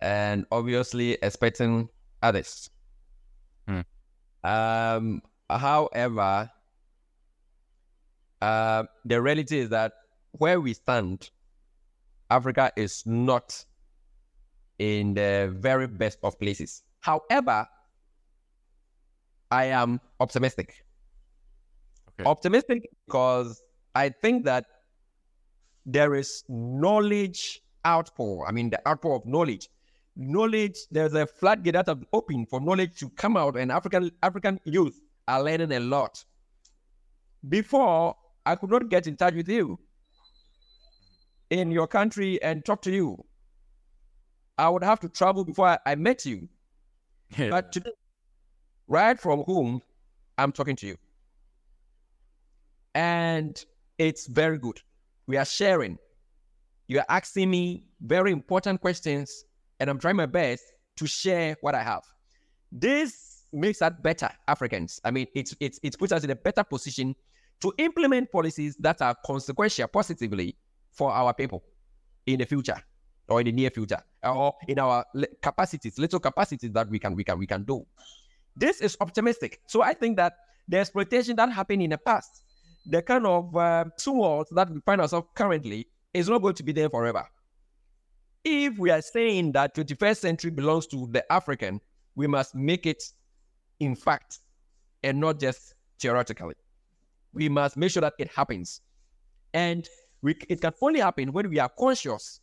and 0.00 0.44
obviously 0.52 1.12
expecting 1.22 1.88
others. 2.22 2.70
Hmm. 3.66 3.80
Um, 4.44 5.22
however, 5.48 6.50
uh, 8.42 8.84
the 9.04 9.22
reality 9.22 9.58
is 9.58 9.70
that 9.70 9.92
where 10.32 10.60
we 10.60 10.74
stand, 10.74 11.30
Africa 12.30 12.70
is 12.76 13.02
not 13.06 13.64
in 14.78 15.14
the 15.14 15.54
very 15.56 15.86
best 15.86 16.18
of 16.22 16.38
places. 16.38 16.82
However, 17.00 17.66
I 19.50 19.66
am 19.66 20.00
optimistic. 20.20 20.84
Okay. 22.10 22.28
Optimistic 22.28 22.90
because 23.06 23.62
I 23.96 24.10
think 24.10 24.44
that 24.44 24.66
there 25.86 26.14
is 26.14 26.44
knowledge 26.48 27.62
outpour. 27.86 28.46
I 28.46 28.52
mean, 28.52 28.68
the 28.68 28.86
outpour 28.86 29.16
of 29.16 29.24
knowledge. 29.24 29.70
Knowledge, 30.16 30.76
there's 30.90 31.14
a 31.14 31.26
floodgate 31.26 31.74
that 31.74 31.86
have 31.86 32.04
opened 32.12 32.50
for 32.50 32.60
knowledge 32.60 32.98
to 32.98 33.08
come 33.10 33.36
out, 33.36 33.56
and 33.56 33.72
African 33.72 34.10
African 34.22 34.60
youth 34.64 35.00
are 35.28 35.42
learning 35.42 35.72
a 35.72 35.80
lot. 35.80 36.22
Before, 37.48 38.16
I 38.44 38.54
could 38.56 38.70
not 38.70 38.88
get 38.90 39.06
in 39.06 39.16
touch 39.16 39.34
with 39.34 39.48
you 39.48 39.78
in 41.50 41.70
your 41.70 41.86
country 41.86 42.42
and 42.42 42.64
talk 42.64 42.82
to 42.82 42.92
you. 42.92 43.24
I 44.58 44.68
would 44.68 44.84
have 44.84 45.00
to 45.00 45.08
travel 45.08 45.44
before 45.44 45.68
I, 45.68 45.78
I 45.86 45.94
met 45.94 46.26
you. 46.26 46.48
Yeah. 47.36 47.50
But 47.50 47.72
today, 47.72 47.90
right 48.86 49.18
from 49.18 49.42
home, 49.42 49.82
I'm 50.38 50.52
talking 50.52 50.76
to 50.76 50.86
you. 50.86 50.96
And 52.94 53.64
it's 53.98 54.26
very 54.26 54.58
good. 54.58 54.80
We 55.26 55.36
are 55.36 55.44
sharing. 55.44 55.98
You 56.88 56.98
are 57.00 57.06
asking 57.08 57.50
me 57.50 57.84
very 58.00 58.30
important 58.30 58.80
questions, 58.80 59.44
and 59.80 59.90
I'm 59.90 59.98
trying 59.98 60.16
my 60.16 60.26
best 60.26 60.62
to 60.96 61.06
share 61.06 61.56
what 61.60 61.74
I 61.74 61.82
have. 61.82 62.02
This 62.70 63.44
makes 63.52 63.82
us 63.82 63.92
better 64.02 64.30
Africans. 64.48 65.00
I 65.04 65.10
mean, 65.10 65.26
it's 65.34 65.56
it's 65.60 65.80
it 65.82 65.98
puts 65.98 66.12
us 66.12 66.24
in 66.24 66.30
a 66.30 66.36
better 66.36 66.62
position 66.62 67.14
to 67.60 67.72
implement 67.78 68.30
policies 68.30 68.76
that 68.80 69.00
are 69.02 69.16
consequential 69.24 69.88
positively 69.88 70.56
for 70.92 71.10
our 71.10 71.32
people 71.34 71.64
in 72.26 72.38
the 72.38 72.46
future 72.46 72.76
or 73.28 73.40
in 73.40 73.46
the 73.46 73.52
near 73.52 73.70
future 73.70 74.00
or 74.22 74.54
in 74.68 74.78
our 74.78 75.04
capacities, 75.42 75.98
little 75.98 76.20
capacities 76.20 76.70
that 76.72 76.88
we 76.88 76.98
can 76.98 77.14
we 77.14 77.24
can 77.24 77.38
we 77.38 77.46
can 77.46 77.64
do. 77.64 77.84
This 78.56 78.80
is 78.80 78.96
optimistic. 79.00 79.60
So 79.66 79.82
I 79.82 79.94
think 79.94 80.16
that 80.16 80.34
the 80.68 80.78
exploitation 80.78 81.36
that 81.36 81.50
happened 81.52 81.82
in 81.82 81.90
the 81.90 81.98
past, 81.98 82.42
the 82.86 83.02
kind 83.02 83.26
of 83.26 83.54
uh, 83.56 83.84
tumult 83.98 84.48
that 84.52 84.70
we 84.70 84.80
find 84.80 85.00
ourselves 85.00 85.28
currently, 85.34 85.88
is 86.14 86.28
not 86.28 86.40
going 86.40 86.54
to 86.54 86.62
be 86.62 86.72
there 86.72 86.88
forever. 86.88 87.26
If 88.44 88.78
we 88.78 88.90
are 88.90 89.02
saying 89.02 89.52
that 89.52 89.74
21st 89.74 90.16
century 90.18 90.50
belongs 90.50 90.86
to 90.88 91.08
the 91.10 91.30
African, 91.32 91.80
we 92.14 92.26
must 92.26 92.54
make 92.54 92.86
it 92.86 93.02
in 93.80 93.94
fact 93.94 94.38
and 95.02 95.20
not 95.20 95.40
just 95.40 95.74
theoretically. 96.00 96.54
We 97.32 97.48
must 97.48 97.76
make 97.76 97.90
sure 97.90 98.00
that 98.00 98.14
it 98.18 98.30
happens. 98.30 98.80
And 99.52 99.86
we, 100.22 100.36
it 100.48 100.60
can 100.60 100.72
only 100.80 101.00
happen 101.00 101.32
when 101.32 101.50
we 101.50 101.58
are 101.58 101.68
conscious. 101.68 102.40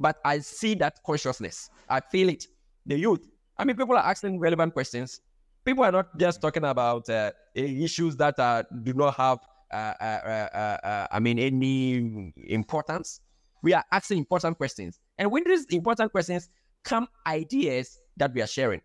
But 0.00 0.18
I 0.24 0.38
see 0.40 0.74
that 0.76 0.98
consciousness. 1.04 1.70
I 1.88 2.00
feel 2.00 2.28
it. 2.30 2.46
The 2.86 2.98
youth. 2.98 3.28
I 3.58 3.64
mean, 3.64 3.76
people 3.76 3.96
are 3.96 4.04
asking 4.04 4.40
relevant 4.40 4.74
questions 4.74 5.20
people 5.66 5.84
are 5.84 5.92
not 5.92 6.16
just 6.16 6.40
talking 6.40 6.64
about 6.64 7.10
uh, 7.10 7.32
issues 7.54 8.16
that 8.16 8.38
uh, 8.38 8.62
do 8.84 8.94
not 8.94 9.14
have, 9.16 9.40
Uh, 9.72 9.94
uh, 10.00 10.78
uh, 10.84 11.06
I 11.10 11.20
mean, 11.20 11.38
any 11.38 12.32
importance. 12.48 13.20
We 13.62 13.72
are 13.72 13.84
asking 13.90 14.18
important 14.18 14.56
questions. 14.56 15.00
And 15.18 15.30
with 15.30 15.44
these 15.44 15.64
important 15.66 16.12
questions 16.12 16.48
come 16.84 17.08
ideas 17.26 17.98
that 18.16 18.32
we 18.32 18.42
are 18.42 18.46
sharing. 18.46 18.80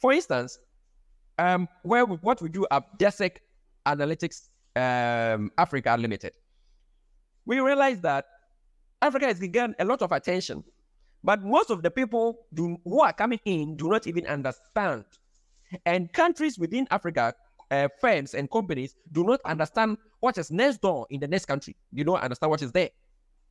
For 0.00 0.12
instance, 0.12 0.58
um, 1.38 1.68
where 1.82 2.04
we, 2.04 2.16
what 2.16 2.40
we 2.40 2.48
do 2.48 2.66
at 2.70 2.98
DEFSEC 2.98 3.38
Analytics 3.86 4.48
um, 4.76 5.50
Africa 5.58 5.96
Limited, 5.98 6.32
we 7.44 7.58
realize 7.58 8.00
that 8.02 8.26
Africa 9.02 9.26
has 9.26 9.40
gained 9.40 9.74
a 9.78 9.84
lot 9.84 10.00
of 10.02 10.12
attention, 10.12 10.62
but 11.24 11.42
most 11.42 11.70
of 11.70 11.82
the 11.82 11.90
people 11.90 12.46
do, 12.54 12.78
who 12.84 13.00
are 13.00 13.12
coming 13.12 13.40
in 13.44 13.76
do 13.76 13.88
not 13.88 14.06
even 14.06 14.26
understand 14.26 15.04
and 15.86 16.12
countries 16.12 16.58
within 16.58 16.86
Africa, 16.90 17.34
uh, 17.70 17.88
firms 18.00 18.34
and 18.34 18.50
companies 18.50 18.94
do 19.12 19.24
not 19.24 19.40
understand 19.44 19.98
what 20.20 20.38
is 20.38 20.50
next 20.50 20.80
door 20.80 21.06
in 21.10 21.20
the 21.20 21.28
next 21.28 21.46
country. 21.46 21.76
You 21.92 22.04
don't 22.04 22.20
understand 22.20 22.50
what 22.50 22.62
is 22.62 22.72
there. 22.72 22.90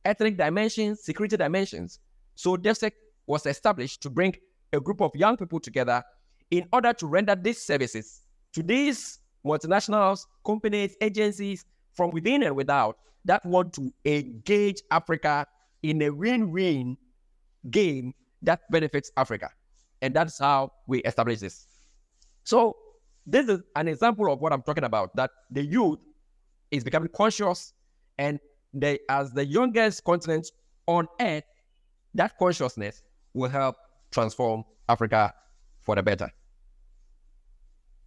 Ethnic 0.04 0.36
dimensions, 0.36 1.02
security 1.02 1.36
dimensions. 1.36 2.00
So 2.34 2.56
DEFSEC 2.56 2.92
was 3.26 3.46
established 3.46 4.02
to 4.02 4.10
bring 4.10 4.36
a 4.72 4.80
group 4.80 5.00
of 5.00 5.10
young 5.14 5.36
people 5.36 5.60
together 5.60 6.02
in 6.50 6.66
order 6.72 6.92
to 6.92 7.06
render 7.06 7.34
these 7.34 7.60
services 7.60 8.22
to 8.52 8.62
these 8.62 9.20
multinationals, 9.44 10.26
companies, 10.44 10.96
agencies 11.00 11.64
from 11.92 12.10
within 12.10 12.42
and 12.42 12.56
without 12.56 12.98
that 13.24 13.44
want 13.46 13.72
to 13.74 13.92
engage 14.04 14.82
Africa 14.90 15.46
in 15.82 16.02
a 16.02 16.10
win-win 16.10 16.96
game 17.70 18.14
that 18.42 18.60
benefits 18.70 19.10
Africa. 19.16 19.50
And 20.02 20.14
that's 20.14 20.38
how 20.38 20.72
we 20.86 21.00
establish 21.02 21.40
this. 21.40 21.66
So 22.44 22.76
this 23.26 23.48
is 23.48 23.60
an 23.76 23.88
example 23.88 24.32
of 24.32 24.40
what 24.40 24.52
I'm 24.52 24.62
talking 24.62 24.84
about, 24.84 25.14
that 25.16 25.30
the 25.50 25.62
youth 25.62 26.00
is 26.70 26.84
becoming 26.84 27.08
conscious 27.08 27.72
and 28.18 28.38
they 28.72 28.98
as 29.08 29.32
the 29.32 29.44
youngest 29.44 30.04
continent 30.04 30.50
on 30.86 31.08
earth, 31.20 31.44
that 32.14 32.38
consciousness 32.38 33.02
will 33.32 33.48
help 33.48 33.76
transform 34.10 34.64
Africa 34.88 35.32
for 35.82 35.94
the 35.94 36.02
better. 36.02 36.30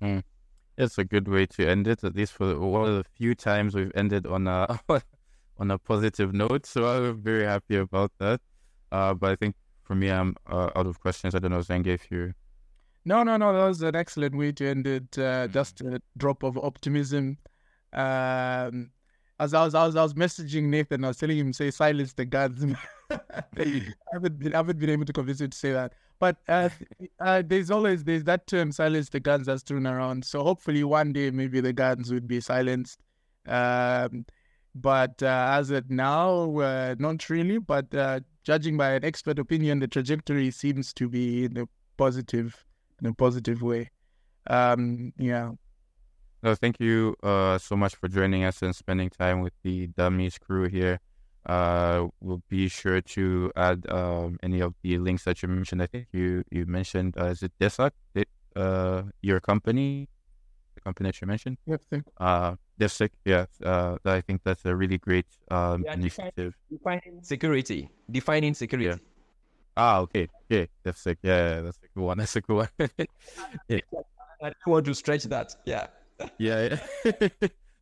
Mm. 0.01 0.24
It's 0.78 0.97
a 0.97 1.03
good 1.03 1.28
way 1.28 1.47
to 1.47 1.68
end 1.68 1.88
it, 1.88 2.03
at 2.03 2.15
least 2.15 2.34
for 2.34 2.59
one 2.59 2.88
of 2.88 2.95
the 2.97 3.03
few 3.15 3.34
times 3.34 3.74
we've 3.74 3.91
ended 3.95 4.28
on 4.28 4.47
a 4.47 4.80
on 5.57 5.72
a 5.72 5.80
positive 5.80 6.34
note. 6.34 6.65
So 6.65 6.86
I'm 6.86 7.22
very 7.22 7.45
happy 7.45 7.78
about 7.78 8.11
that. 8.20 8.41
Uh, 8.91 9.13
but 9.13 9.32
I 9.32 9.36
think 9.36 9.55
for 9.84 9.95
me, 9.95 10.11
I'm 10.11 10.36
uh, 10.45 10.70
out 10.76 10.86
of 10.86 10.99
questions. 10.99 11.34
I 11.34 11.39
don't 11.39 11.51
know, 11.51 11.59
Zenge, 11.59 11.88
if 11.88 12.11
you. 12.11 12.34
No, 13.08 13.24
no, 13.24 13.38
no. 13.38 13.53
That 13.53 13.66
was 13.66 13.82
an 13.84 13.95
excellent 13.95 14.36
way 14.36 14.51
to 14.51 14.68
end 14.68 14.86
it. 14.86 15.18
Uh, 15.18 15.47
just 15.47 15.80
a 15.80 16.01
drop 16.18 16.43
of 16.43 16.58
optimism. 16.58 17.38
Um, 17.93 18.91
as 19.39 19.53
I 19.53 19.64
was, 19.64 19.76
I 19.76 19.86
was, 19.86 19.95
I 19.95 20.03
was 20.03 20.14
messaging 20.14 20.64
Nathan. 20.64 21.05
I 21.05 21.08
was 21.08 21.18
telling 21.18 21.38
him, 21.38 21.53
say, 21.53 21.72
silence 21.72 22.12
the 22.12 22.26
guns. 22.26 22.76
I 23.10 23.93
haven't 24.12 24.39
been, 24.39 24.53
I 24.53 24.58
haven't 24.58 24.78
been 24.78 24.89
able 24.89 25.05
to 25.05 25.14
convince 25.14 25.39
him 25.39 25.51
to 25.51 25.58
say 25.58 25.72
that. 25.72 25.93
But 26.20 26.36
uh, 26.49 26.68
uh, 27.22 27.43
there's 27.45 27.72
always 27.72 28.03
there's 28.03 28.26
that 28.26 28.45
term 28.45 28.74
silence 28.74 29.08
the 29.08 29.22
guns 29.22 29.45
that's 29.45 29.64
thrown 29.64 29.88
around. 29.88 30.26
So 30.26 30.43
hopefully 30.43 30.84
one 30.84 31.14
day 31.14 31.32
maybe 31.32 31.62
the 31.62 31.72
guns 31.72 32.12
would 32.12 32.28
be 32.28 32.41
silenced. 32.41 32.99
Um, 33.47 34.26
but 34.76 35.24
uh, 35.24 35.47
as 35.51 35.72
of 35.72 35.89
now, 35.89 36.60
uh, 36.60 36.95
not 36.99 37.30
really. 37.30 37.60
But 37.60 37.95
uh, 37.95 38.20
judging 38.43 38.76
by 38.76 38.95
an 38.95 39.05
expert 39.05 39.39
opinion, 39.39 39.80
the 39.80 39.88
trajectory 39.88 40.51
seems 40.51 40.91
to 40.95 41.08
be 41.08 41.45
in 41.45 41.58
a 41.58 41.70
positive 41.95 42.66
in 43.02 43.08
a 43.08 43.14
positive 43.14 43.62
way. 43.62 43.91
Um, 44.48 45.14
yeah. 45.18 45.52
No, 46.43 46.56
thank 46.56 46.80
you 46.80 47.16
uh, 47.24 47.58
so 47.58 47.76
much 47.76 47.95
for 47.95 48.08
joining 48.08 48.43
us 48.43 48.62
and 48.62 48.76
spending 48.76 49.10
time 49.10 49.41
with 49.41 49.54
the 49.64 49.88
Dummies 49.88 50.38
crew 50.38 50.68
here. 50.68 51.00
Uh, 51.45 52.08
we'll 52.22 52.43
be 52.50 52.68
sure 52.68 53.02
to 53.02 53.52
add 53.56 53.86
um, 53.89 54.38
any 54.43 54.60
of 54.60 54.74
the 54.84 54.98
links 55.00 55.24
that 55.24 55.41
you 55.41 55.48
mentioned. 55.48 55.82
I 55.82 55.88
think 55.88 56.08
you 56.12 56.43
you 56.52 56.66
mentioned 56.66 57.16
uh, 57.18 57.28
is 57.28 57.41
it 57.41 57.54
DESAC, 57.60 57.91
uh, 58.58 59.04
your 59.22 59.39
company, 59.39 60.10
the 60.76 60.82
company 60.82 61.10
that 61.10 61.22
you 61.22 61.28
mentioned. 61.28 61.58
Yep. 61.66 61.82
Uh, 62.18 62.56
DEFSEC, 62.80 63.10
yeah. 63.26 63.45
Uh, 63.64 63.98
I 64.06 64.22
think 64.22 64.41
that's 64.43 64.66
a 64.66 64.76
really 64.76 64.98
great 64.98 65.26
um, 65.50 65.84
yeah, 65.86 65.93
initiative. 65.93 66.56
Defining 66.70 67.24
security, 67.24 67.89
defining 68.10 68.54
security. 68.54 68.89
Yeah. 68.89 69.16
Ah, 69.78 69.99
okay, 69.99 70.28
okay, 70.49 70.67
DEFSEC, 70.84 71.17
yeah, 71.21 71.38
yeah, 71.55 71.61
that's 71.61 71.78
a 71.78 71.88
good 71.93 72.03
one. 72.03 72.17
That's 72.17 72.36
a 72.36 72.41
good 72.41 72.55
one. 72.55 72.69
yeah. 73.69 73.80
I 74.41 74.49
don't 74.49 74.65
want 74.65 74.86
to 74.88 74.95
stretch 74.95 75.23
that. 75.25 75.55
Yeah. 75.65 75.86
yeah, 76.39 76.78
yeah. 77.05 77.11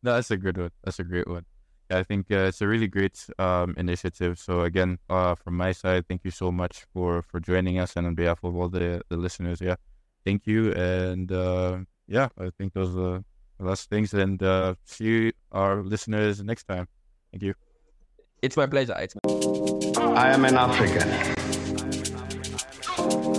no, 0.02 0.14
that's 0.14 0.30
a 0.30 0.36
good 0.36 0.58
one. 0.58 0.70
That's 0.84 0.98
a 0.98 1.04
great 1.04 1.26
one. 1.26 1.46
I 1.90 2.02
think 2.02 2.30
uh, 2.30 2.48
it's 2.52 2.60
a 2.60 2.68
really 2.68 2.88
great 2.88 3.24
um, 3.38 3.74
initiative. 3.78 4.38
So 4.38 4.62
again, 4.62 4.98
uh, 5.08 5.36
from 5.36 5.56
my 5.56 5.72
side, 5.72 6.06
thank 6.06 6.22
you 6.24 6.30
so 6.30 6.52
much 6.52 6.84
for 6.92 7.22
for 7.22 7.40
joining 7.40 7.78
us, 7.78 7.96
and 7.96 8.06
on 8.06 8.14
behalf 8.14 8.44
of 8.44 8.56
all 8.56 8.68
the 8.68 9.00
the 9.08 9.16
listeners, 9.16 9.60
yeah, 9.60 9.76
thank 10.24 10.46
you. 10.46 10.72
And 10.72 11.32
uh, 11.32 11.78
yeah, 12.08 12.28
I 12.38 12.50
think 12.58 12.74
those 12.74 12.94
are 12.96 13.22
the 13.58 13.64
last 13.64 13.88
things. 13.88 14.12
And 14.12 14.42
uh, 14.42 14.74
see 14.84 15.32
our 15.52 15.82
listeners 15.82 16.42
next 16.42 16.64
time. 16.64 16.88
Thank 17.32 17.42
you. 17.42 17.54
It's 18.42 18.56
my 18.56 18.66
pleasure. 18.66 18.96
It's 18.98 19.14
my- 19.14 20.12
I 20.12 20.32
am 20.32 20.44
an 20.44 20.56
African. 20.56 21.35